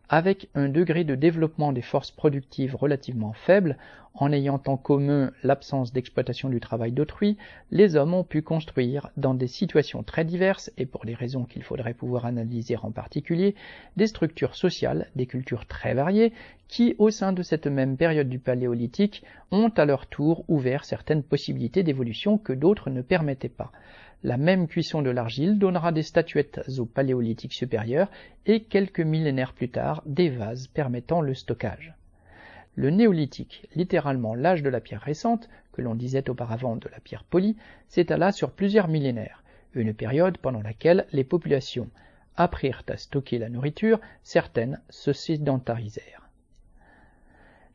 avec 0.08 0.48
un 0.54 0.68
degré 0.68 1.04
de 1.04 1.14
développement 1.14 1.72
des 1.72 1.82
forces 1.82 2.10
productives 2.10 2.74
relativement 2.74 3.32
faible, 3.32 3.76
en 4.14 4.32
ayant 4.32 4.60
en 4.66 4.76
commun 4.76 5.30
l'absence 5.44 5.92
d'exploitation 5.92 6.48
du 6.48 6.60
travail 6.60 6.92
d'autrui, 6.92 7.36
les 7.70 7.94
hommes 7.94 8.14
ont 8.14 8.24
pu 8.24 8.42
construire, 8.42 9.10
dans 9.16 9.34
des 9.34 9.46
situations 9.46 10.02
très 10.02 10.24
diverses 10.24 10.72
et 10.76 10.86
pour 10.86 11.04
les 11.04 11.14
raisons 11.14 11.44
qu'il 11.44 11.62
faudrait 11.62 11.94
pouvoir 11.94 12.26
analyser 12.26 12.76
en 12.76 12.90
particulier, 12.90 13.54
des 13.96 14.06
structures 14.06 14.56
sociales, 14.56 15.08
des 15.14 15.26
cultures 15.26 15.66
très 15.66 15.94
variées, 15.94 16.32
qui, 16.68 16.94
au 16.98 17.10
sein 17.10 17.32
de 17.32 17.42
cette 17.42 17.66
même 17.66 17.96
période 17.96 18.28
du 18.28 18.38
Paléolithique, 18.38 19.22
ont 19.50 19.70
à 19.76 19.84
leur 19.84 20.06
tour 20.06 20.44
ouvert 20.48 20.84
certaines 20.84 21.22
possibilités 21.22 21.82
d'évolution 21.82 22.38
que 22.38 22.52
d'autres 22.52 22.90
ne 22.90 23.02
permettaient 23.02 23.48
pas. 23.48 23.72
La 24.24 24.36
même 24.36 24.66
cuisson 24.66 25.00
de 25.00 25.10
l'argile 25.10 25.58
donnera 25.58 25.92
des 25.92 26.02
statuettes 26.02 26.60
au 26.78 26.86
paléolithique 26.86 27.52
supérieur 27.52 28.10
et 28.46 28.64
quelques 28.64 29.00
millénaires 29.00 29.52
plus 29.52 29.68
tard 29.68 30.02
des 30.06 30.28
vases 30.28 30.66
permettant 30.66 31.20
le 31.20 31.34
stockage. 31.34 31.94
Le 32.74 32.90
néolithique, 32.90 33.68
littéralement 33.76 34.34
l'âge 34.34 34.62
de 34.62 34.70
la 34.70 34.80
pierre 34.80 35.02
récente, 35.02 35.48
que 35.72 35.82
l'on 35.82 35.94
disait 35.94 36.28
auparavant 36.28 36.74
de 36.74 36.88
la 36.88 36.98
pierre 36.98 37.22
polie, 37.22 37.56
s'étala 37.88 38.32
sur 38.32 38.50
plusieurs 38.50 38.88
millénaires, 38.88 39.44
une 39.74 39.94
période 39.94 40.38
pendant 40.38 40.62
laquelle 40.62 41.06
les 41.12 41.24
populations 41.24 41.88
apprirent 42.36 42.82
à 42.88 42.96
stocker 42.96 43.38
la 43.38 43.48
nourriture, 43.48 44.00
certaines 44.22 44.80
se 44.90 45.12
sédentarisèrent. 45.12 46.17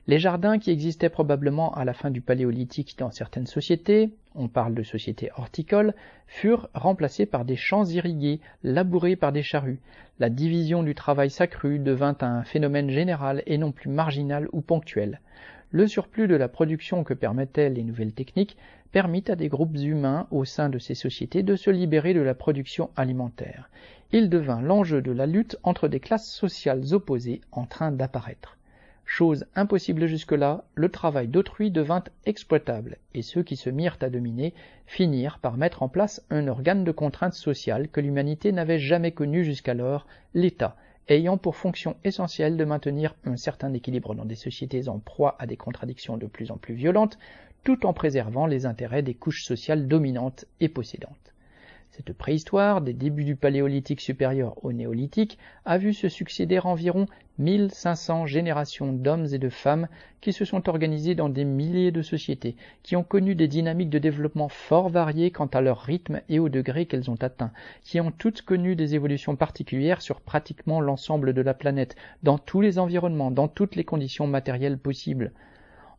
Les 0.06 0.20
jardins 0.20 0.60
qui 0.60 0.70
existaient 0.70 1.08
probablement 1.08 1.74
à 1.76 1.86
la 1.86 1.94
fin 1.94 2.12
du 2.12 2.20
Paléolithique 2.20 2.98
dans 2.98 3.10
certaines 3.10 3.48
sociétés, 3.48 4.10
on 4.36 4.50
parle 4.50 4.74
de 4.74 4.84
sociétés 4.84 5.32
horticoles, 5.38 5.94
furent 6.28 6.68
remplacés 6.74 7.26
par 7.26 7.46
des 7.46 7.56
champs 7.56 7.86
irrigués, 7.86 8.42
labourés 8.64 9.16
par 9.16 9.32
des 9.32 9.44
charrues. 9.44 9.80
La 10.20 10.30
division 10.30 10.84
du 10.84 10.94
travail 10.94 11.30
s'accrut, 11.30 11.80
devint 11.80 12.18
un 12.20 12.44
phénomène 12.44 12.90
général 12.90 13.44
et 13.46 13.58
non 13.58 13.72
plus 13.72 13.90
marginal 13.90 14.50
ou 14.52 14.60
ponctuel. 14.60 15.22
Le 15.72 15.88
surplus 15.88 16.28
de 16.28 16.36
la 16.36 16.50
production 16.50 17.06
que 17.06 17.14
permettaient 17.14 17.70
les 17.70 17.84
nouvelles 17.84 18.12
techniques 18.12 18.58
permit 18.92 19.24
à 19.30 19.38
des 19.38 19.48
groupes 19.48 19.78
humains 19.78 20.28
au 20.32 20.44
sein 20.44 20.68
de 20.68 20.80
ces 20.80 20.96
sociétés 20.96 21.44
de 21.44 21.56
se 21.56 21.70
libérer 21.70 22.14
de 22.14 22.20
la 22.20 22.36
production 22.36 22.90
alimentaire. 22.98 23.70
Il 24.12 24.30
devint 24.30 24.62
l'enjeu 24.62 25.02
de 25.02 25.14
la 25.14 25.28
lutte 25.28 25.58
entre 25.64 25.88
des 25.88 26.02
classes 26.02 26.30
sociales 26.30 26.94
opposées 26.94 27.40
en 27.54 27.66
train 27.66 27.94
d'apparaître. 27.94 28.58
Chose 29.16 29.46
impossible 29.54 30.08
jusque-là, 30.08 30.64
le 30.74 30.90
travail 30.90 31.28
d'autrui 31.28 31.70
devint 31.70 32.04
exploitable, 32.26 32.98
et 33.14 33.22
ceux 33.22 33.44
qui 33.44 33.58
se 33.58 33.70
mirent 33.70 34.00
à 34.02 34.10
dominer 34.10 34.56
finirent 34.88 35.38
par 35.38 35.56
mettre 35.56 35.84
en 35.84 35.88
place 35.88 36.26
un 36.32 36.48
organe 36.48 36.84
de 36.84 36.92
contrainte 36.92 37.36
sociale 37.36 37.90
que 37.90 38.02
l'humanité 38.02 38.52
n'avait 38.52 38.80
jamais 38.80 39.12
connu 39.12 39.44
jusqu'alors, 39.44 40.08
l'État, 40.34 40.76
ayant 41.10 41.38
pour 41.38 41.56
fonction 41.56 41.96
essentielle 42.04 42.58
de 42.58 42.66
maintenir 42.66 43.14
un 43.24 43.38
certain 43.38 43.72
équilibre 43.76 44.16
dans 44.16 44.26
des 44.26 44.34
sociétés 44.34 44.90
en 44.90 44.98
proie 44.98 45.36
à 45.38 45.46
des 45.46 45.58
contradictions 45.58 46.18
de 46.18 46.26
plus 46.26 46.50
en 46.50 46.58
plus 46.58 46.74
violentes, 46.74 47.20
tout 47.64 47.86
en 47.86 47.94
préservant 47.94 48.48
les 48.48 48.66
intérêts 48.66 49.04
des 49.04 49.14
couches 49.14 49.44
sociales 49.44 49.88
dominantes 49.88 50.46
et 50.60 50.70
possédantes. 50.70 51.33
Cette 51.96 52.14
préhistoire, 52.14 52.82
des 52.82 52.94
débuts 52.94 53.24
du 53.24 53.36
Paléolithique 53.36 54.02
supérieur 54.02 54.56
au 54.66 54.74
Néolithique, 54.74 55.38
a 55.64 55.78
vu 55.78 55.94
se 55.94 56.10
succéder 56.10 56.58
environ 56.58 57.06
1500 57.38 58.26
générations 58.26 58.92
d'hommes 58.92 59.28
et 59.32 59.38
de 59.38 59.50
femmes 59.50 59.88
qui 60.20 60.34
se 60.34 60.44
sont 60.44 60.70
organisés 60.70 61.14
dans 61.14 61.30
des 61.30 61.46
milliers 61.46 61.92
de 61.92 62.02
sociétés, 62.02 62.56
qui 62.82 62.96
ont 62.96 63.04
connu 63.04 63.36
des 63.36 63.48
dynamiques 63.48 63.92
de 63.92 64.00
développement 64.00 64.50
fort 64.50 64.90
variées 64.90 65.30
quant 65.30 65.46
à 65.46 65.62
leur 65.62 65.82
rythme 65.82 66.22
et 66.30 66.40
au 66.40 66.50
degré 66.50 66.88
qu'elles 66.88 67.12
ont 67.12 67.22
atteint, 67.22 67.52
qui 67.84 68.02
ont 68.02 68.12
toutes 68.12 68.42
connu 68.42 68.76
des 68.76 68.96
évolutions 68.96 69.36
particulières 69.36 70.02
sur 70.02 70.20
pratiquement 70.20 70.82
l'ensemble 70.82 71.32
de 71.32 71.42
la 71.44 71.54
planète, 71.54 71.96
dans 72.24 72.40
tous 72.40 72.62
les 72.62 72.80
environnements, 72.80 73.30
dans 73.30 73.48
toutes 73.48 73.76
les 73.76 73.84
conditions 73.84 74.26
matérielles 74.26 74.80
possibles. 74.80 75.32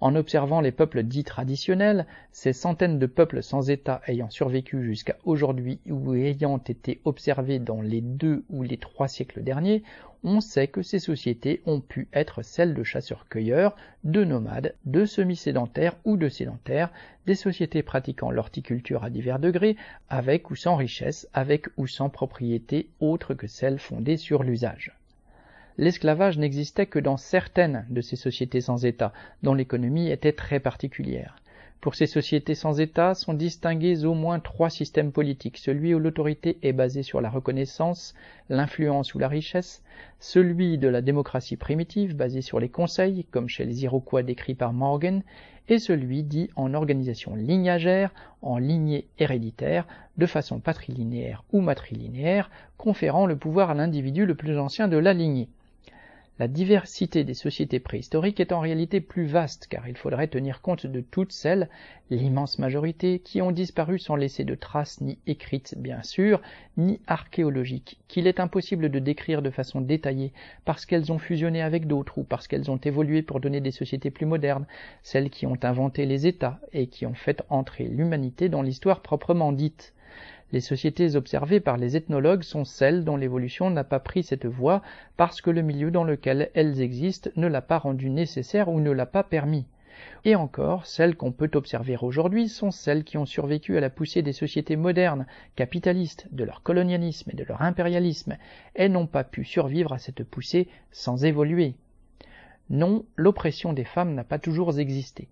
En 0.00 0.16
observant 0.16 0.60
les 0.60 0.72
peuples 0.72 1.02
dits 1.02 1.24
traditionnels, 1.24 2.06
ces 2.32 2.52
centaines 2.52 2.98
de 2.98 3.06
peuples 3.06 3.42
sans 3.42 3.70
État 3.70 4.00
ayant 4.06 4.30
survécu 4.30 4.84
jusqu'à 4.84 5.16
aujourd'hui 5.24 5.78
ou 5.88 6.14
ayant 6.14 6.58
été 6.58 7.00
observés 7.04 7.58
dans 7.58 7.80
les 7.80 8.00
deux 8.00 8.44
ou 8.50 8.62
les 8.62 8.76
trois 8.76 9.08
siècles 9.08 9.42
derniers, 9.42 9.82
on 10.24 10.40
sait 10.40 10.68
que 10.68 10.82
ces 10.82 10.98
sociétés 10.98 11.62
ont 11.66 11.80
pu 11.80 12.08
être 12.14 12.42
celles 12.42 12.74
de 12.74 12.82
chasseurs-cueilleurs, 12.82 13.76
de 14.04 14.24
nomades, 14.24 14.74
de 14.86 15.04
semi-sédentaires 15.04 15.96
ou 16.04 16.16
de 16.16 16.30
sédentaires, 16.30 16.90
des 17.26 17.34
sociétés 17.34 17.82
pratiquant 17.82 18.30
l'horticulture 18.30 19.04
à 19.04 19.10
divers 19.10 19.38
degrés, 19.38 19.76
avec 20.08 20.50
ou 20.50 20.56
sans 20.56 20.76
richesse, 20.76 21.28
avec 21.34 21.66
ou 21.76 21.86
sans 21.86 22.08
propriété 22.08 22.88
autre 23.00 23.34
que 23.34 23.46
celle 23.46 23.78
fondée 23.78 24.16
sur 24.16 24.42
l'usage 24.42 24.92
l'esclavage 25.76 26.38
n'existait 26.38 26.86
que 26.86 26.98
dans 26.98 27.16
certaines 27.16 27.84
de 27.90 28.00
ces 28.00 28.16
sociétés 28.16 28.60
sans 28.60 28.84
État, 28.84 29.12
dont 29.42 29.54
l'économie 29.54 30.10
était 30.10 30.32
très 30.32 30.60
particulière. 30.60 31.36
Pour 31.80 31.96
ces 31.96 32.06
sociétés 32.06 32.54
sans 32.54 32.80
État 32.80 33.14
sont 33.14 33.34
distingués 33.34 34.06
au 34.06 34.14
moins 34.14 34.40
trois 34.40 34.70
systèmes 34.70 35.12
politiques, 35.12 35.58
celui 35.58 35.94
où 35.94 35.98
l'autorité 35.98 36.56
est 36.62 36.72
basée 36.72 37.02
sur 37.02 37.20
la 37.20 37.28
reconnaissance, 37.28 38.14
l'influence 38.48 39.14
ou 39.14 39.18
la 39.18 39.28
richesse, 39.28 39.82
celui 40.18 40.78
de 40.78 40.88
la 40.88 41.02
démocratie 41.02 41.56
primitive 41.56 42.16
basée 42.16 42.40
sur 42.40 42.58
les 42.58 42.70
conseils, 42.70 43.26
comme 43.30 43.50
chez 43.50 43.66
les 43.66 43.84
Iroquois 43.84 44.22
décrits 44.22 44.54
par 44.54 44.72
Morgan, 44.72 45.22
et 45.68 45.78
celui 45.78 46.22
dit 46.22 46.48
en 46.56 46.72
organisation 46.72 47.34
lignagère, 47.34 48.14
en 48.40 48.56
lignée 48.56 49.06
héréditaire, 49.18 49.86
de 50.16 50.26
façon 50.26 50.60
patrilinéaire 50.60 51.44
ou 51.52 51.60
matrilinéaire, 51.60 52.50
conférant 52.78 53.26
le 53.26 53.36
pouvoir 53.36 53.70
à 53.70 53.74
l'individu 53.74 54.24
le 54.24 54.34
plus 54.34 54.58
ancien 54.58 54.88
de 54.88 54.96
la 54.96 55.12
lignée. 55.12 55.48
La 56.40 56.48
diversité 56.48 57.22
des 57.22 57.32
sociétés 57.32 57.78
préhistoriques 57.78 58.40
est 58.40 58.50
en 58.50 58.58
réalité 58.58 59.00
plus 59.00 59.26
vaste 59.26 59.68
car 59.68 59.86
il 59.86 59.96
faudrait 59.96 60.26
tenir 60.26 60.62
compte 60.62 60.84
de 60.84 61.00
toutes 61.00 61.30
celles, 61.30 61.68
l'immense 62.10 62.58
majorité, 62.58 63.20
qui 63.20 63.40
ont 63.40 63.52
disparu 63.52 64.00
sans 64.00 64.16
laisser 64.16 64.42
de 64.42 64.56
traces 64.56 65.00
ni 65.00 65.16
écrites 65.28 65.76
bien 65.78 66.02
sûr, 66.02 66.42
ni 66.76 67.00
archéologiques, 67.06 68.00
qu'il 68.08 68.26
est 68.26 68.40
impossible 68.40 68.88
de 68.88 68.98
décrire 68.98 69.42
de 69.42 69.50
façon 69.50 69.80
détaillée 69.80 70.32
parce 70.64 70.86
qu'elles 70.86 71.12
ont 71.12 71.20
fusionné 71.20 71.62
avec 71.62 71.86
d'autres 71.86 72.18
ou 72.18 72.24
parce 72.24 72.48
qu'elles 72.48 72.68
ont 72.68 72.78
évolué 72.78 73.22
pour 73.22 73.38
donner 73.38 73.60
des 73.60 73.70
sociétés 73.70 74.10
plus 74.10 74.26
modernes, 74.26 74.66
celles 75.04 75.30
qui 75.30 75.46
ont 75.46 75.58
inventé 75.62 76.04
les 76.04 76.26
États 76.26 76.58
et 76.72 76.88
qui 76.88 77.06
ont 77.06 77.14
fait 77.14 77.44
entrer 77.48 77.84
l'humanité 77.84 78.48
dans 78.48 78.62
l'histoire 78.62 79.02
proprement 79.02 79.52
dite. 79.52 79.93
Les 80.54 80.60
sociétés 80.60 81.16
observées 81.16 81.58
par 81.58 81.78
les 81.78 81.96
ethnologues 81.96 82.44
sont 82.44 82.64
celles 82.64 83.02
dont 83.02 83.16
l'évolution 83.16 83.70
n'a 83.70 83.82
pas 83.82 83.98
pris 83.98 84.22
cette 84.22 84.46
voie 84.46 84.82
parce 85.16 85.40
que 85.40 85.50
le 85.50 85.62
milieu 85.62 85.90
dans 85.90 86.04
lequel 86.04 86.52
elles 86.54 86.80
existent 86.80 87.28
ne 87.34 87.48
l'a 87.48 87.60
pas 87.60 87.78
rendu 87.78 88.08
nécessaire 88.08 88.68
ou 88.68 88.78
ne 88.78 88.92
l'a 88.92 89.04
pas 89.04 89.24
permis. 89.24 89.66
Et 90.24 90.36
encore, 90.36 90.86
celles 90.86 91.16
qu'on 91.16 91.32
peut 91.32 91.50
observer 91.54 91.96
aujourd'hui 92.00 92.48
sont 92.48 92.70
celles 92.70 93.02
qui 93.02 93.18
ont 93.18 93.26
survécu 93.26 93.76
à 93.76 93.80
la 93.80 93.90
poussée 93.90 94.22
des 94.22 94.32
sociétés 94.32 94.76
modernes, 94.76 95.26
capitalistes, 95.56 96.28
de 96.30 96.44
leur 96.44 96.62
colonialisme 96.62 97.30
et 97.32 97.36
de 97.36 97.42
leur 97.42 97.62
impérialisme, 97.62 98.36
et 98.76 98.88
n'ont 98.88 99.08
pas 99.08 99.24
pu 99.24 99.44
survivre 99.44 99.92
à 99.92 99.98
cette 99.98 100.22
poussée 100.22 100.68
sans 100.92 101.24
évoluer. 101.24 101.74
Non, 102.70 103.04
l'oppression 103.16 103.72
des 103.72 103.82
femmes 103.82 104.14
n'a 104.14 104.22
pas 104.22 104.38
toujours 104.38 104.78
existé. 104.78 105.26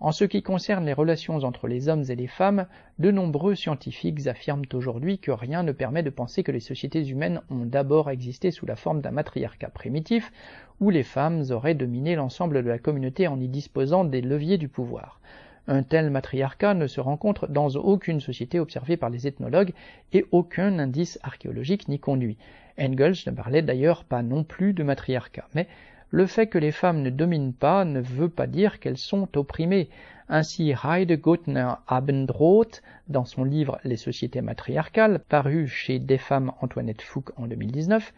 En 0.00 0.12
ce 0.12 0.24
qui 0.24 0.42
concerne 0.44 0.86
les 0.86 0.92
relations 0.92 1.38
entre 1.38 1.66
les 1.66 1.88
hommes 1.88 2.04
et 2.08 2.14
les 2.14 2.28
femmes, 2.28 2.66
de 3.00 3.10
nombreux 3.10 3.56
scientifiques 3.56 4.28
affirment 4.28 4.64
aujourd'hui 4.72 5.18
que 5.18 5.32
rien 5.32 5.64
ne 5.64 5.72
permet 5.72 6.04
de 6.04 6.10
penser 6.10 6.44
que 6.44 6.52
les 6.52 6.60
sociétés 6.60 7.08
humaines 7.08 7.40
ont 7.50 7.66
d'abord 7.66 8.08
existé 8.08 8.52
sous 8.52 8.64
la 8.64 8.76
forme 8.76 9.00
d'un 9.00 9.10
matriarcat 9.10 9.70
primitif, 9.70 10.30
où 10.78 10.90
les 10.90 11.02
femmes 11.02 11.42
auraient 11.50 11.74
dominé 11.74 12.14
l'ensemble 12.14 12.62
de 12.62 12.68
la 12.68 12.78
communauté 12.78 13.26
en 13.26 13.40
y 13.40 13.48
disposant 13.48 14.04
des 14.04 14.20
leviers 14.20 14.56
du 14.56 14.68
pouvoir. 14.68 15.20
Un 15.66 15.82
tel 15.82 16.10
matriarcat 16.10 16.74
ne 16.74 16.86
se 16.86 17.00
rencontre 17.00 17.48
dans 17.48 17.68
aucune 17.70 18.20
société 18.20 18.60
observée 18.60 18.96
par 18.96 19.10
les 19.10 19.26
ethnologues 19.26 19.74
et 20.12 20.26
aucun 20.30 20.78
indice 20.78 21.18
archéologique 21.24 21.88
n'y 21.88 21.98
conduit. 21.98 22.38
Engels 22.78 23.16
ne 23.26 23.32
parlait 23.32 23.62
d'ailleurs 23.62 24.04
pas 24.04 24.22
non 24.22 24.44
plus 24.44 24.74
de 24.74 24.84
matriarcat, 24.84 25.48
mais 25.54 25.66
le 26.10 26.26
fait 26.26 26.46
que 26.46 26.58
les 26.58 26.72
femmes 26.72 27.02
ne 27.02 27.10
dominent 27.10 27.52
pas 27.52 27.84
ne 27.84 28.00
veut 28.00 28.30
pas 28.30 28.46
dire 28.46 28.80
qu'elles 28.80 28.98
sont 28.98 29.28
opprimées. 29.36 29.90
Ainsi, 30.30 30.72
Heide 30.84 31.20
Gotner 31.20 31.72
Abendroth, 31.86 32.82
dans 33.08 33.24
son 33.24 33.44
livre 33.44 33.78
Les 33.84 33.96
sociétés 33.96 34.40
matriarcales, 34.40 35.18
paru 35.18 35.66
chez 35.66 35.98
Des 35.98 36.18
femmes 36.18 36.52
Antoinette 36.60 37.02
Fouque 37.02 37.32
en 37.36 37.46
2019, 37.46 38.12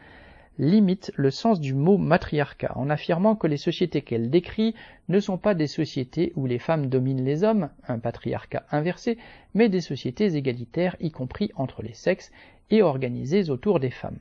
limite 0.59 1.11
le 1.17 1.31
sens 1.31 1.59
du 1.59 1.75
mot 1.75 1.97
matriarcat 1.97 2.73
en 2.77 2.91
affirmant 2.91 3.35
que 3.35 3.47
les 3.47 3.57
sociétés 3.57 4.03
qu'elle 4.03 4.31
décrit 4.31 4.75
ne 5.09 5.19
sont 5.19 5.39
pas 5.39 5.55
des 5.55 5.67
sociétés 5.67 6.33
où 6.37 6.47
les 6.47 6.59
femmes 6.59 6.89
dominent 6.89 7.25
les 7.25 7.45
hommes, 7.45 7.71
un 7.89 7.99
patriarcat 7.99 8.67
inversé, 8.71 9.19
mais 9.55 9.69
des 9.69 9.81
sociétés 9.81 10.37
égalitaires 10.37 10.97
y 11.01 11.11
compris 11.11 11.51
entre 11.57 11.83
les 11.83 11.95
sexes 11.95 12.31
et 12.71 12.83
organisées 12.83 13.51
autour 13.51 13.81
des 13.81 13.91
femmes. 13.91 14.19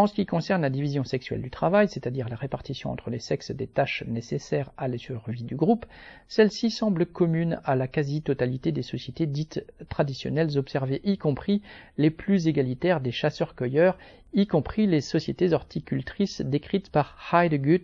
En 0.00 0.06
ce 0.06 0.14
qui 0.14 0.24
concerne 0.24 0.62
la 0.62 0.70
division 0.70 1.04
sexuelle 1.04 1.42
du 1.42 1.50
travail, 1.50 1.86
c'est-à-dire 1.86 2.30
la 2.30 2.36
répartition 2.36 2.90
entre 2.90 3.10
les 3.10 3.18
sexes 3.18 3.50
des 3.50 3.66
tâches 3.66 4.02
nécessaires 4.06 4.72
à 4.78 4.88
la 4.88 4.96
survie 4.96 5.42
du 5.42 5.56
groupe, 5.56 5.84
celle-ci 6.26 6.70
semble 6.70 7.04
commune 7.04 7.60
à 7.64 7.76
la 7.76 7.86
quasi-totalité 7.86 8.72
des 8.72 8.80
sociétés 8.80 9.26
dites 9.26 9.62
traditionnelles 9.90 10.56
observées, 10.56 11.02
y 11.04 11.18
compris 11.18 11.60
les 11.98 12.08
plus 12.08 12.48
égalitaires 12.48 13.02
des 13.02 13.12
chasseurs-cueilleurs, 13.12 13.98
y 14.32 14.46
compris 14.46 14.86
les 14.86 15.02
sociétés 15.02 15.52
horticultrices 15.52 16.40
décrites 16.40 16.88
par 16.88 17.18
Heidegger 17.30 17.82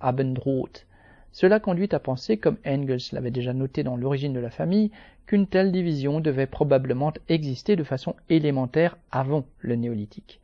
Abendroth. 0.00 0.86
Cela 1.32 1.60
conduit 1.60 1.90
à 1.92 1.98
penser, 1.98 2.38
comme 2.38 2.56
Engels 2.66 3.12
l'avait 3.12 3.30
déjà 3.30 3.52
noté 3.52 3.82
dans 3.82 3.98
l'origine 3.98 4.32
de 4.32 4.40
la 4.40 4.50
famille, 4.50 4.90
qu'une 5.26 5.46
telle 5.46 5.70
division 5.70 6.20
devait 6.20 6.46
probablement 6.46 7.12
exister 7.28 7.76
de 7.76 7.84
façon 7.84 8.14
élémentaire 8.30 8.96
avant 9.10 9.44
le 9.58 9.76
néolithique. 9.76 10.40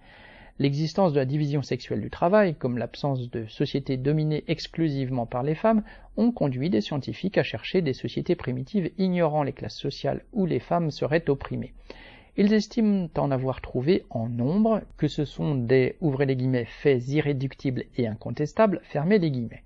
L'existence 0.60 1.12
de 1.12 1.18
la 1.18 1.24
division 1.24 1.62
sexuelle 1.62 2.00
du 2.00 2.10
travail, 2.10 2.54
comme 2.54 2.78
l'absence 2.78 3.28
de 3.28 3.44
sociétés 3.46 3.96
dominées 3.96 4.44
exclusivement 4.46 5.26
par 5.26 5.42
les 5.42 5.56
femmes, 5.56 5.82
ont 6.16 6.30
conduit 6.30 6.70
des 6.70 6.80
scientifiques 6.80 7.38
à 7.38 7.42
chercher 7.42 7.82
des 7.82 7.92
sociétés 7.92 8.36
primitives 8.36 8.92
ignorant 8.96 9.42
les 9.42 9.52
classes 9.52 9.76
sociales 9.76 10.24
où 10.32 10.46
les 10.46 10.60
femmes 10.60 10.92
seraient 10.92 11.28
opprimées. 11.28 11.74
Ils 12.36 12.52
estiment 12.52 13.08
en 13.16 13.32
avoir 13.32 13.60
trouvé 13.60 14.06
en 14.10 14.28
nombre 14.28 14.82
que 14.96 15.08
ce 15.08 15.24
sont 15.24 15.56
des 15.56 15.96
ouvrez 16.00 16.26
les 16.26 16.64
faits 16.64 17.08
irréductibles 17.08 17.84
et 17.96 18.06
incontestables 18.06 18.80
fermez 18.84 19.18
les 19.18 19.32
guillemets. 19.32 19.64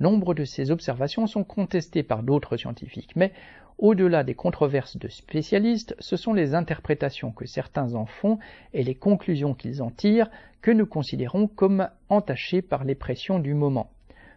Nombre 0.00 0.34
de 0.34 0.44
ces 0.44 0.70
observations 0.70 1.26
sont 1.26 1.44
contestées 1.44 2.02
par 2.02 2.22
d'autres 2.22 2.56
scientifiques, 2.56 3.14
mais 3.14 3.32
au-delà 3.78 4.24
des 4.24 4.34
controverses 4.34 4.96
de 4.96 5.08
spécialistes, 5.08 5.96
ce 5.98 6.16
sont 6.16 6.32
les 6.32 6.54
interprétations 6.54 7.32
que 7.32 7.46
certains 7.46 7.94
en 7.94 8.06
font 8.06 8.38
et 8.72 8.84
les 8.84 8.94
conclusions 8.94 9.54
qu'ils 9.54 9.82
en 9.82 9.90
tirent 9.90 10.30
que 10.62 10.70
nous 10.70 10.86
considérons 10.86 11.46
comme 11.46 11.88
entachées 12.08 12.62
par 12.62 12.84
les 12.84 12.94
pressions 12.94 13.38
du 13.38 13.54
moment. 13.54 13.90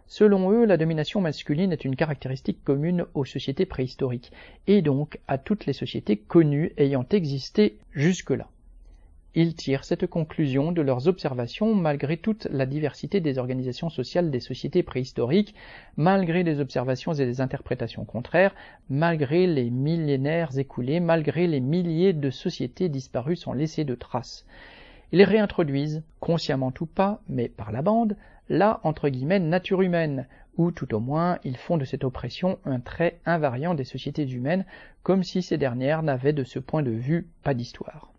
Selon 0.08 0.52
eux, 0.52 0.66
la 0.66 0.78
domination 0.78 1.22
masculine 1.22 1.74
est 1.74 1.86
une 1.86 1.96
caractéristique 1.96 2.64
commune 2.64 3.06
aux 3.14 3.26
sociétés 3.26 3.66
préhistoriques, 3.66 4.32
et 4.66 4.82
donc 4.82 5.20
à 5.28 5.38
toutes 5.38 5.66
les 5.66 5.74
sociétés 5.74 6.18
connues 6.18 6.72
ayant 6.78 7.06
existé 7.12 7.78
jusque-là. 7.92 8.48
Ils 9.40 9.54
tirent 9.54 9.84
cette 9.84 10.08
conclusion 10.08 10.72
de 10.72 10.82
leurs 10.82 11.08
observations 11.08 11.76
malgré 11.76 12.18
toute 12.18 12.46
la 12.46 12.66
diversité 12.66 13.20
des 13.20 13.38
organisations 13.38 13.92
sociales 13.92 14.32
des 14.32 14.40
sociétés 14.40 14.82
préhistoriques, 14.82 15.54
malgré 15.96 16.42
les 16.42 16.60
observations 16.60 17.14
et 17.14 17.24
les 17.24 17.40
interprétations 17.40 18.04
contraires, 18.04 18.56
malgré 18.90 19.46
les 19.46 19.70
millénaires 19.70 20.58
écoulés, 20.58 21.00
malgré 21.00 21.46
les 21.46 21.60
milliers 21.60 22.14
de 22.14 22.32
sociétés 22.32 22.90
disparues 22.90 23.36
sans 23.36 23.54
laisser 23.54 23.84
de 23.84 23.94
traces. 23.94 24.44
Ils 25.12 25.22
réintroduisent, 25.22 26.02
consciemment 26.20 26.74
ou 26.80 26.88
pas, 26.88 27.22
mais 27.30 27.48
par 27.48 27.72
la 27.72 27.84
bande, 27.84 28.18
la 28.50 28.80
entre 28.82 29.08
guillemets 29.08 29.40
nature 29.40 29.84
humaine, 29.84 30.26
ou 30.58 30.72
tout 30.72 30.96
au 30.96 31.00
moins 31.00 31.38
ils 31.44 31.58
font 31.58 31.78
de 31.78 31.86
cette 31.86 32.06
oppression 32.06 32.58
un 32.66 32.80
trait 32.80 33.20
invariant 33.28 33.76
des 33.76 33.84
sociétés 33.84 34.28
humaines, 34.28 34.66
comme 35.04 35.22
si 35.22 35.44
ces 35.44 35.60
dernières 35.60 36.02
n'avaient 36.02 36.34
de 36.34 36.44
ce 36.44 36.58
point 36.58 36.82
de 36.82 36.90
vue 36.90 37.28
pas 37.44 37.54
d'histoire. 37.54 38.12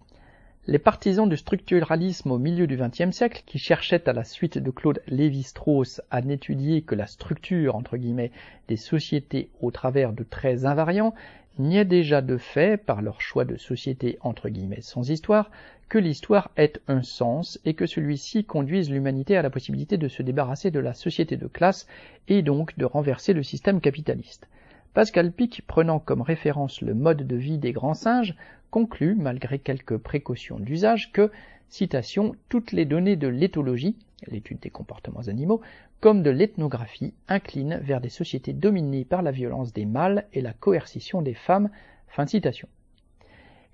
Les 0.71 0.79
partisans 0.79 1.27
du 1.27 1.39
structuralisme 1.39 2.31
au 2.31 2.37
milieu 2.37 2.67
du 2.67 2.77
XXe 2.77 3.17
siècle, 3.17 3.43
qui 3.47 3.59
cherchaient 3.59 4.07
à 4.07 4.13
la 4.13 4.23
suite 4.23 4.59
de 4.59 4.71
Claude 4.71 5.01
Lévi-Strauss 5.09 6.03
à 6.11 6.21
n'étudier 6.21 6.83
que 6.83 6.95
la 6.95 7.07
structure 7.07 7.75
entre 7.75 7.97
guillemets 7.97 8.33
des 8.69 8.77
sociétés 8.77 9.49
au 9.63 9.71
travers 9.71 10.13
de 10.13 10.25
traits 10.25 10.67
invariants, 10.67 11.15
niaient 11.59 11.87
déjà 11.87 12.21
de 12.21 12.37
fait, 12.37 12.77
par 12.77 13.01
leur 13.01 13.23
choix 13.23 13.47
de 13.47 13.57
société 13.57 14.19
entre 14.21 14.51
guillemets 14.51 14.83
sans 14.83 15.09
histoire, 15.09 15.51
que 15.89 15.97
l'histoire 15.97 16.51
ait 16.59 16.75
un 16.87 17.03
sens 17.03 17.59
et 17.65 17.73
que 17.73 17.87
celui-ci 17.87 18.45
conduise 18.45 18.91
l'humanité 18.91 19.39
à 19.39 19.43
la 19.43 19.49
possibilité 19.49 19.97
de 19.97 20.09
se 20.09 20.23
débarrasser 20.23 20.71
de 20.71 20.81
la 20.81 20.93
société 20.93 21.39
de 21.39 21.47
classe 21.47 21.87
et 22.29 22.43
donc 22.43 22.77
de 22.77 22.85
renverser 22.85 23.33
le 23.33 23.43
système 23.43 23.81
capitaliste. 23.81 24.47
Pascal 24.95 25.33
Pic, 25.33 25.63
prenant 25.67 25.99
comme 25.99 26.23
référence 26.23 26.81
le 26.81 26.95
mode 26.95 27.27
de 27.27 27.37
vie 27.37 27.59
des 27.59 27.73
grands 27.73 27.95
singes, 27.95 28.35
conclut, 28.71 29.15
malgré 29.15 29.59
quelques 29.59 29.97
précautions 29.97 30.59
d'usage, 30.59 31.13
que, 31.13 31.31
citation, 31.69 32.35
toutes 32.49 32.73
les 32.73 32.85
données 32.85 33.17
de 33.17 33.29
l'éthologie, 33.29 33.97
l'étude 34.27 34.61
des 34.61 34.71
comportements 34.71 35.29
animaux, 35.29 35.61
comme 36.01 36.23
de 36.23 36.31
l'ethnographie, 36.31 37.15
inclinent 37.29 37.79
vers 37.83 38.01
des 38.01 38.09
sociétés 38.09 38.53
dominées 38.53 39.05
par 39.05 39.23
la 39.23 39.31
violence 39.31 39.73
des 39.73 39.87
mâles 39.87 40.27
et 40.33 40.41
la 40.41 40.53
coercition 40.53 41.23
des 41.23 41.35
femmes. 41.35 41.71
Fin 42.09 42.27
citation. 42.27 42.69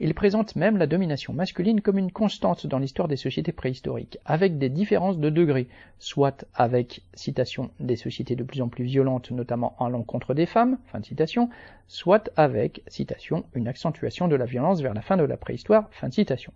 Il 0.01 0.13
présente 0.13 0.57
même 0.57 0.77
la 0.77 0.89
domination 0.89 1.33
masculine 1.33 1.81
comme 1.81 1.99
une 1.99 2.11
constante 2.11 2.67
dans 2.67 2.81
l'histoire 2.81 3.07
des 3.07 3.17
sociétés 3.17 3.53
préhistoriques, 3.53 4.19
avec 4.25 4.59
des 4.59 4.69
différences 4.69 5.19
de 5.19 5.31
degrés, 5.31 5.69
soit 6.01 6.45
avec, 6.53 7.03
citation, 7.15 7.71
des 7.79 7.95
sociétés 7.95 8.35
de 8.35 8.43
plus 8.43 8.61
en 8.61 8.69
plus 8.69 8.85
violentes, 8.85 9.31
notamment 9.31 9.77
en 9.79 9.89
l'encontre 9.89 10.35
des 10.35 10.47
femmes, 10.47 10.79
fin 10.87 10.99
de 10.99 11.05
citation, 11.05 11.49
soit 11.87 12.29
avec, 12.35 12.83
citation, 12.89 13.45
une 13.55 13.69
accentuation 13.69 14.27
de 14.27 14.35
la 14.35 14.47
violence 14.47 14.81
vers 14.81 14.95
la 14.95 15.03
fin 15.03 15.17
de 15.17 15.23
la 15.23 15.37
préhistoire, 15.37 15.89
fin 15.93 16.09
de 16.09 16.15
citation. 16.15 16.53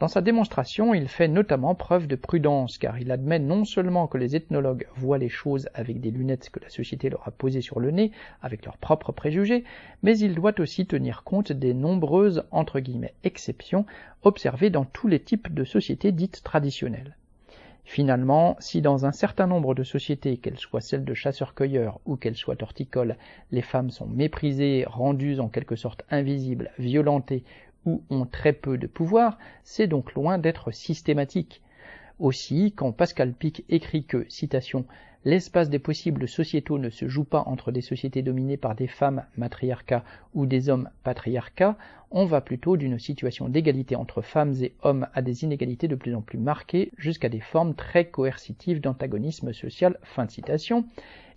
Dans 0.00 0.08
sa 0.08 0.22
démonstration, 0.22 0.94
il 0.94 1.08
fait 1.08 1.28
notamment 1.28 1.74
preuve 1.74 2.06
de 2.06 2.16
prudence, 2.16 2.78
car 2.78 2.98
il 2.98 3.10
admet 3.10 3.38
non 3.38 3.66
seulement 3.66 4.06
que 4.06 4.16
les 4.16 4.34
ethnologues 4.34 4.86
voient 4.96 5.18
les 5.18 5.28
choses 5.28 5.68
avec 5.74 6.00
des 6.00 6.10
lunettes 6.10 6.48
que 6.48 6.58
la 6.58 6.70
société 6.70 7.10
leur 7.10 7.28
a 7.28 7.30
posées 7.30 7.60
sur 7.60 7.80
le 7.80 7.90
nez, 7.90 8.10
avec 8.40 8.64
leurs 8.64 8.78
propres 8.78 9.12
préjugés, 9.12 9.62
mais 10.02 10.18
il 10.18 10.34
doit 10.34 10.58
aussi 10.58 10.86
tenir 10.86 11.22
compte 11.22 11.52
des 11.52 11.74
nombreuses 11.74 12.44
entre 12.50 12.80
guillemets 12.80 13.12
exceptions 13.24 13.84
observées 14.22 14.70
dans 14.70 14.86
tous 14.86 15.06
les 15.06 15.20
types 15.20 15.52
de 15.52 15.64
sociétés 15.64 16.12
dites 16.12 16.42
traditionnelles. 16.42 17.14
Finalement, 17.84 18.56
si 18.58 18.80
dans 18.80 19.04
un 19.04 19.12
certain 19.12 19.46
nombre 19.48 19.74
de 19.74 19.82
sociétés, 19.82 20.38
qu'elles 20.38 20.58
soient 20.58 20.80
celles 20.80 21.04
de 21.04 21.12
chasseurs-cueilleurs 21.12 22.00
ou 22.06 22.16
qu'elles 22.16 22.36
soient 22.36 22.62
horticoles, 22.62 23.16
les 23.50 23.62
femmes 23.62 23.90
sont 23.90 24.06
méprisées, 24.06 24.84
rendues 24.86 25.40
en 25.40 25.48
quelque 25.48 25.76
sorte 25.76 26.04
invisibles, 26.10 26.70
violentées 26.78 27.44
ou 27.86 28.02
ont 28.10 28.26
très 28.26 28.52
peu 28.52 28.78
de 28.78 28.86
pouvoir, 28.86 29.38
c'est 29.64 29.86
donc 29.86 30.14
loin 30.14 30.38
d'être 30.38 30.70
systématique. 30.72 31.62
Aussi, 32.18 32.72
quand 32.76 32.92
Pascal 32.92 33.32
Pic 33.32 33.64
écrit 33.68 34.04
que, 34.04 34.26
citation, 34.28 34.84
l'espace 35.24 35.70
des 35.70 35.78
possibles 35.78 36.28
sociétaux 36.28 36.78
ne 36.78 36.90
se 36.90 37.08
joue 37.08 37.24
pas 37.24 37.42
entre 37.46 37.72
des 37.72 37.80
sociétés 37.80 38.22
dominées 38.22 38.56
par 38.56 38.74
des 38.74 38.86
femmes 38.86 39.24
matriarcats 39.36 40.04
ou 40.34 40.46
des 40.46 40.68
hommes 40.68 40.90
patriarcats, 41.02 41.76
on 42.10 42.24
va 42.24 42.40
plutôt 42.40 42.76
d'une 42.76 42.98
situation 42.98 43.48
d'égalité 43.48 43.96
entre 43.96 44.20
femmes 44.22 44.54
et 44.60 44.74
hommes 44.82 45.06
à 45.14 45.22
des 45.22 45.44
inégalités 45.44 45.88
de 45.88 45.94
plus 45.94 46.14
en 46.14 46.22
plus 46.22 46.38
marquées 46.38 46.90
jusqu'à 46.96 47.28
des 47.28 47.40
formes 47.40 47.74
très 47.74 48.06
coercitives 48.06 48.80
d'antagonisme 48.80 49.52
social. 49.52 49.98
Fin 50.02 50.24
de 50.24 50.30
citation. 50.30 50.84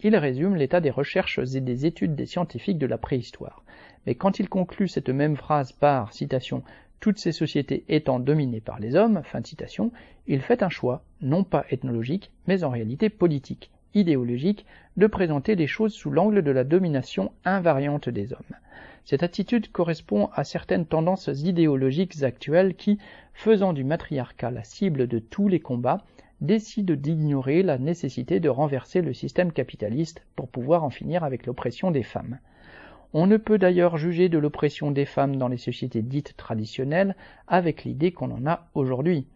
Il 0.01 0.15
résume 0.15 0.55
l'état 0.55 0.81
des 0.81 0.89
recherches 0.89 1.39
et 1.39 1.61
des 1.61 1.85
études 1.85 2.15
des 2.15 2.25
scientifiques 2.25 2.79
de 2.79 2.87
la 2.87 2.97
préhistoire. 2.97 3.63
Mais 4.05 4.15
quand 4.15 4.39
il 4.39 4.49
conclut 4.49 4.87
cette 4.87 5.09
même 5.09 5.35
phrase 5.35 5.71
par 5.71 6.13
citation 6.13 6.63
toutes 6.99 7.19
ces 7.19 7.31
sociétés 7.33 7.83
étant 7.89 8.19
dominées 8.19 8.61
par 8.61 8.79
les 8.79 8.95
hommes, 8.95 9.21
fin 9.23 9.41
de 9.41 9.47
citation, 9.47 9.91
il 10.25 10.41
fait 10.41 10.63
un 10.63 10.69
choix, 10.69 11.03
non 11.21 11.43
pas 11.43 11.65
ethnologique, 11.69 12.31
mais 12.47 12.63
en 12.63 12.69
réalité 12.69 13.09
politique, 13.09 13.71
idéologique, 13.93 14.65
de 14.95 15.07
présenter 15.07 15.55
les 15.55 15.67
choses 15.67 15.93
sous 15.93 16.11
l'angle 16.11 16.41
de 16.43 16.51
la 16.51 16.63
domination 16.63 17.31
invariante 17.43 18.07
des 18.07 18.31
hommes. 18.31 18.55
Cette 19.05 19.23
attitude 19.23 19.69
correspond 19.69 20.29
à 20.33 20.45
certaines 20.45 20.85
tendances 20.85 21.27
idéologiques 21.27 22.23
actuelles 22.23 22.75
qui, 22.75 22.99
faisant 23.33 23.73
du 23.73 23.83
matriarcat 23.83 24.51
la 24.51 24.63
cible 24.63 25.07
de 25.07 25.19
tous 25.19 25.49
les 25.49 25.59
combats, 25.59 26.05
décident 26.39 26.95
d'ignorer 26.95 27.63
la 27.63 27.77
nécessité 27.77 28.39
de 28.39 28.49
renverser 28.49 29.01
le 29.01 29.13
système 29.13 29.51
capitaliste 29.51 30.21
pour 30.35 30.47
pouvoir 30.47 30.83
en 30.83 30.89
finir 30.89 31.23
avec 31.25 31.45
l'oppression 31.45 31.91
des 31.91 32.03
femmes. 32.03 32.39
On 33.15 33.27
ne 33.27 33.37
peut 33.37 33.59
d'ailleurs 33.59 33.97
juger 33.97 34.27
de 34.27 34.39
l'oppression 34.39 34.89
des 34.89 35.05
femmes 35.05 35.35
dans 35.35 35.47
les 35.47 35.57
sociétés 35.57 36.01
dites 36.01 36.35
traditionnelles 36.35 37.15
avec 37.47 37.83
l'idée 37.83 38.11
qu'on 38.11 38.31
en 38.31 38.47
a 38.47 38.67
aujourd'hui. 38.73 39.27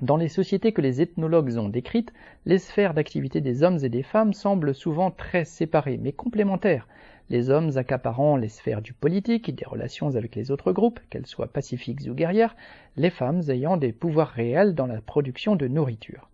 Dans 0.00 0.16
les 0.16 0.28
sociétés 0.28 0.72
que 0.72 0.80
les 0.80 1.02
ethnologues 1.02 1.58
ont 1.58 1.68
décrites, 1.68 2.14
les 2.46 2.56
sphères 2.56 2.94
d'activité 2.94 3.42
des 3.42 3.62
hommes 3.62 3.78
et 3.82 3.90
des 3.90 4.02
femmes 4.02 4.32
semblent 4.32 4.74
souvent 4.74 5.10
très 5.10 5.44
séparées 5.44 6.00
mais 6.00 6.12
complémentaires, 6.12 6.88
les 7.28 7.50
hommes 7.50 7.72
accaparant 7.76 8.38
les 8.38 8.48
sphères 8.48 8.80
du 8.80 8.94
politique 8.94 9.50
et 9.50 9.52
des 9.52 9.66
relations 9.66 10.16
avec 10.16 10.34
les 10.34 10.50
autres 10.50 10.72
groupes, 10.72 11.00
qu'elles 11.10 11.26
soient 11.26 11.52
pacifiques 11.52 12.00
ou 12.08 12.14
guerrières, 12.14 12.56
les 12.96 13.10
femmes 13.10 13.42
ayant 13.50 13.76
des 13.76 13.92
pouvoirs 13.92 14.30
réels 14.30 14.74
dans 14.74 14.86
la 14.86 15.02
production 15.02 15.56
de 15.56 15.68
nourriture 15.68 16.29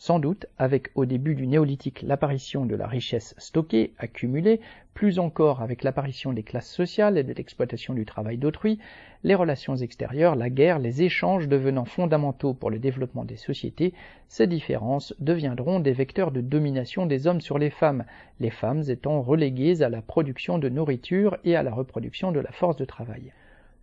sans 0.00 0.18
doute 0.18 0.46
avec 0.56 0.88
au 0.94 1.04
début 1.04 1.34
du 1.34 1.46
néolithique 1.46 2.00
l'apparition 2.00 2.64
de 2.64 2.74
la 2.74 2.86
richesse 2.86 3.34
stockée, 3.36 3.92
accumulée, 3.98 4.62
plus 4.94 5.18
encore 5.18 5.60
avec 5.60 5.82
l'apparition 5.82 6.32
des 6.32 6.42
classes 6.42 6.72
sociales 6.72 7.18
et 7.18 7.22
de 7.22 7.34
l'exploitation 7.34 7.92
du 7.92 8.06
travail 8.06 8.38
d'autrui, 8.38 8.78
les 9.24 9.34
relations 9.34 9.76
extérieures, 9.76 10.36
la 10.36 10.48
guerre, 10.48 10.78
les 10.78 11.02
échanges 11.02 11.48
devenant 11.48 11.84
fondamentaux 11.84 12.54
pour 12.54 12.70
le 12.70 12.78
développement 12.78 13.26
des 13.26 13.36
sociétés, 13.36 13.92
ces 14.26 14.46
différences 14.46 15.14
deviendront 15.18 15.80
des 15.80 15.92
vecteurs 15.92 16.30
de 16.30 16.40
domination 16.40 17.04
des 17.04 17.26
hommes 17.26 17.42
sur 17.42 17.58
les 17.58 17.68
femmes, 17.68 18.06
les 18.40 18.48
femmes 18.48 18.84
étant 18.88 19.20
reléguées 19.20 19.82
à 19.82 19.90
la 19.90 20.00
production 20.00 20.56
de 20.56 20.70
nourriture 20.70 21.36
et 21.44 21.56
à 21.56 21.62
la 21.62 21.74
reproduction 21.74 22.32
de 22.32 22.40
la 22.40 22.52
force 22.52 22.76
de 22.76 22.86
travail. 22.86 23.34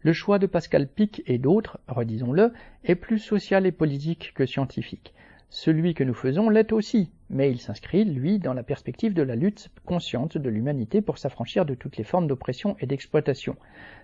Le 0.01 0.13
choix 0.13 0.39
de 0.39 0.47
Pascal 0.47 0.87
Pic 0.87 1.21
et 1.27 1.37
d'autres, 1.37 1.77
redisons-le, 1.87 2.53
est 2.85 2.95
plus 2.95 3.19
social 3.19 3.67
et 3.67 3.71
politique 3.71 4.31
que 4.33 4.47
scientifique. 4.47 5.13
Celui 5.49 5.93
que 5.93 6.03
nous 6.03 6.13
faisons 6.13 6.49
l'est 6.49 6.73
aussi, 6.73 7.09
mais 7.29 7.49
il 7.49 7.61
s'inscrit, 7.61 8.03
lui, 8.03 8.37
dans 8.37 8.53
la 8.53 8.63
perspective 8.63 9.13
de 9.13 9.21
la 9.21 9.35
lutte 9.35 9.69
consciente 9.85 10.37
de 10.37 10.49
l'humanité 10.49 11.01
pour 11.01 11.17
s'affranchir 11.17 11.65
de 11.65 11.73
toutes 11.73 11.95
les 11.95 12.03
formes 12.03 12.27
d'oppression 12.27 12.75
et 12.81 12.85
d'exploitation. 12.85 13.55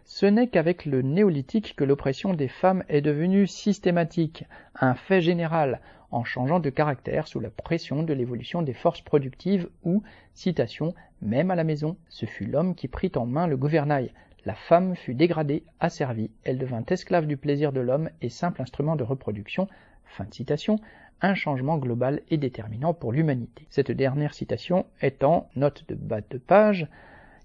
Ce 0.06 0.26
n'est 0.26 0.48
qu'avec 0.48 0.86
le 0.86 1.02
néolithique 1.02 1.76
que 1.76 1.84
l'oppression 1.84 2.34
des 2.34 2.48
femmes 2.48 2.86
est 2.88 3.02
devenue 3.02 3.46
systématique, 3.46 4.46
un 4.80 4.96
fait 4.96 5.22
général, 5.22 5.82
en 6.12 6.24
changeant 6.24 6.62
de 6.62 6.70
caractère 6.70 7.28
sous 7.28 7.42
la 7.42 7.50
pression 7.50 8.04
de 8.04 8.14
l'évolution 8.14 8.62
des 8.62 8.74
forces 8.74 9.02
productives 9.02 9.68
où, 9.84 10.02
citation, 10.34 10.94
même 11.22 11.52
à 11.52 11.56
la 11.56 11.66
maison, 11.66 11.98
ce 12.08 12.26
fut 12.26 12.46
l'homme 12.46 12.74
qui 12.74 12.88
prit 12.88 13.12
en 13.16 13.26
main 13.26 13.48
le 13.48 13.58
gouvernail, 13.58 14.14
la 14.46 14.56
femme 14.56 14.96
fut 14.96 15.14
dégradée, 15.14 15.64
asservie, 15.80 16.32
elle 16.44 16.58
devint 16.58 16.86
esclave 16.88 17.28
du 17.28 17.36
plaisir 17.36 17.74
de 17.74 17.82
l'homme 17.82 18.10
et 18.22 18.30
simple 18.30 18.62
instrument 18.62 18.96
de 18.96 19.04
reproduction, 19.04 19.68
fin 20.06 20.26
de 20.26 20.34
citation, 20.34 20.80
un 21.24 21.34
changement 21.34 21.78
global 21.78 22.22
et 22.30 22.38
déterminant 22.38 22.94
pour 22.94 23.14
l'humanité. 23.14 23.66
Cette 23.70 23.92
dernière 23.92 24.34
citation 24.34 24.86
étant 25.02 25.50
note 25.56 25.86
de 25.88 25.96
bas 25.96 26.22
de 26.22 26.38
page, 26.38 26.88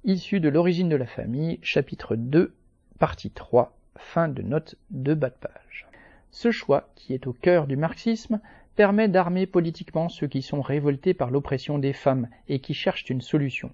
issue 0.05 0.41
de 0.41 0.49
l'origine 0.49 0.88
de 0.88 0.97
la 0.97 1.07
famille, 1.07 1.61
chapitre 1.62 2.17
2, 2.17 2.53
partie 2.99 3.31
3, 3.31 3.73
fin 3.97 4.29
de 4.29 4.43
note 4.43 4.75
de 4.91 5.14
bas 5.14 5.31
de 5.31 5.37
page. 5.41 5.87
Ce 6.33 6.51
choix, 6.51 6.91
qui 6.97 7.14
est 7.14 7.29
au 7.29 7.33
cœur 7.33 7.69
du 7.69 7.77
marxisme, 7.77 8.41
permet 8.75 9.09
d'armer 9.09 9.47
politiquement 9.47 10.09
ceux 10.09 10.27
qui 10.27 10.43
sont 10.43 10.61
révoltés 10.61 11.14
par 11.14 11.31
l'oppression 11.31 11.79
des 11.79 11.93
femmes 11.93 12.29
et 12.49 12.59
qui 12.59 12.75
cherchent 12.75 13.11
une 13.11 13.21
solution, 13.21 13.71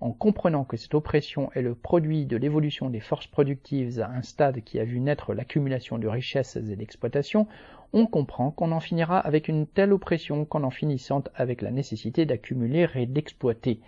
en 0.00 0.12
comprenant 0.12 0.64
que 0.64 0.76
cette 0.76 0.94
oppression 0.94 1.50
est 1.52 1.62
le 1.62 1.74
produit 1.74 2.26
de 2.26 2.36
l'évolution 2.36 2.90
des 2.90 3.00
forces 3.00 3.26
productives 3.26 4.00
à 4.00 4.10
un 4.10 4.22
stade 4.22 4.62
qui 4.62 4.78
a 4.80 4.84
vu 4.84 5.00
naître 5.00 5.34
l'accumulation 5.34 5.98
de 5.98 6.08
richesses 6.08 6.56
et 6.56 6.76
d'exploitation, 6.76 7.46
on 7.92 8.06
comprend 8.06 8.50
qu'on 8.50 8.72
en 8.72 8.80
finira 8.80 9.18
avec 9.18 9.46
une 9.46 9.66
telle 9.66 9.92
oppression 9.92 10.44
qu'en 10.44 10.64
en 10.64 10.70
finissant 10.70 11.22
avec 11.36 11.62
la 11.62 11.70
nécessité 11.70 12.26
d'accumuler 12.26 12.88
et 12.94 13.06
d'exploiter 13.06 13.80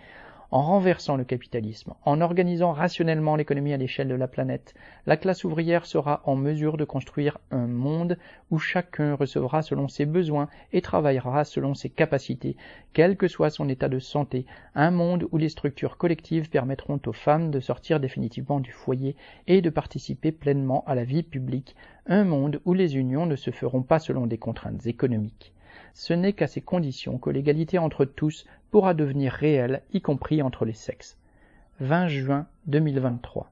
en 0.51 0.61
renversant 0.61 1.17
le 1.17 1.25
capitalisme, 1.25 1.93
en 2.05 2.21
organisant 2.21 2.71
rationnellement 2.71 3.35
l'économie 3.35 3.73
à 3.73 3.77
l'échelle 3.77 4.07
de 4.07 4.15
la 4.15 4.27
planète, 4.27 4.73
la 5.05 5.17
classe 5.17 5.43
ouvrière 5.43 5.85
sera 5.85 6.21
en 6.23 6.35
mesure 6.35 6.77
de 6.77 6.85
construire 6.85 7.37
un 7.51 7.67
monde 7.67 8.17
où 8.49 8.57
chacun 8.57 9.15
recevra 9.15 9.61
selon 9.61 9.87
ses 9.87 10.05
besoins 10.05 10.47
et 10.71 10.81
travaillera 10.81 11.43
selon 11.43 11.73
ses 11.73 11.89
capacités, 11.89 12.55
quel 12.93 13.17
que 13.17 13.27
soit 13.27 13.49
son 13.49 13.67
état 13.67 13.89
de 13.89 13.99
santé, 13.99 14.45
un 14.73 14.91
monde 14.91 15.27
où 15.31 15.37
les 15.37 15.49
structures 15.49 15.97
collectives 15.97 16.49
permettront 16.49 16.99
aux 17.05 17.13
femmes 17.13 17.51
de 17.51 17.59
sortir 17.59 17.99
définitivement 17.99 18.59
du 18.59 18.71
foyer 18.71 19.15
et 19.47 19.61
de 19.61 19.69
participer 19.69 20.31
pleinement 20.31 20.83
à 20.87 20.95
la 20.95 21.03
vie 21.03 21.23
publique, 21.23 21.75
un 22.05 22.23
monde 22.23 22.61
où 22.63 22.73
les 22.73 22.95
unions 22.95 23.25
ne 23.25 23.35
se 23.35 23.51
feront 23.51 23.83
pas 23.83 23.99
selon 23.99 24.27
des 24.27 24.37
contraintes 24.37 24.87
économiques 24.87 25.53
ce 25.97 26.13
n'est 26.13 26.33
qu'à 26.33 26.45
ces 26.45 26.61
conditions 26.61 27.17
que 27.17 27.31
l'égalité 27.31 27.79
entre 27.79 28.05
tous 28.05 28.45
pourra 28.69 28.93
devenir 28.93 29.33
réelle, 29.33 29.81
y 29.93 29.99
compris 29.99 30.43
entre 30.43 30.63
les 30.63 30.73
sexes. 30.73 31.17
20 31.79 32.07
juin 32.07 32.45
2023. 32.67 33.51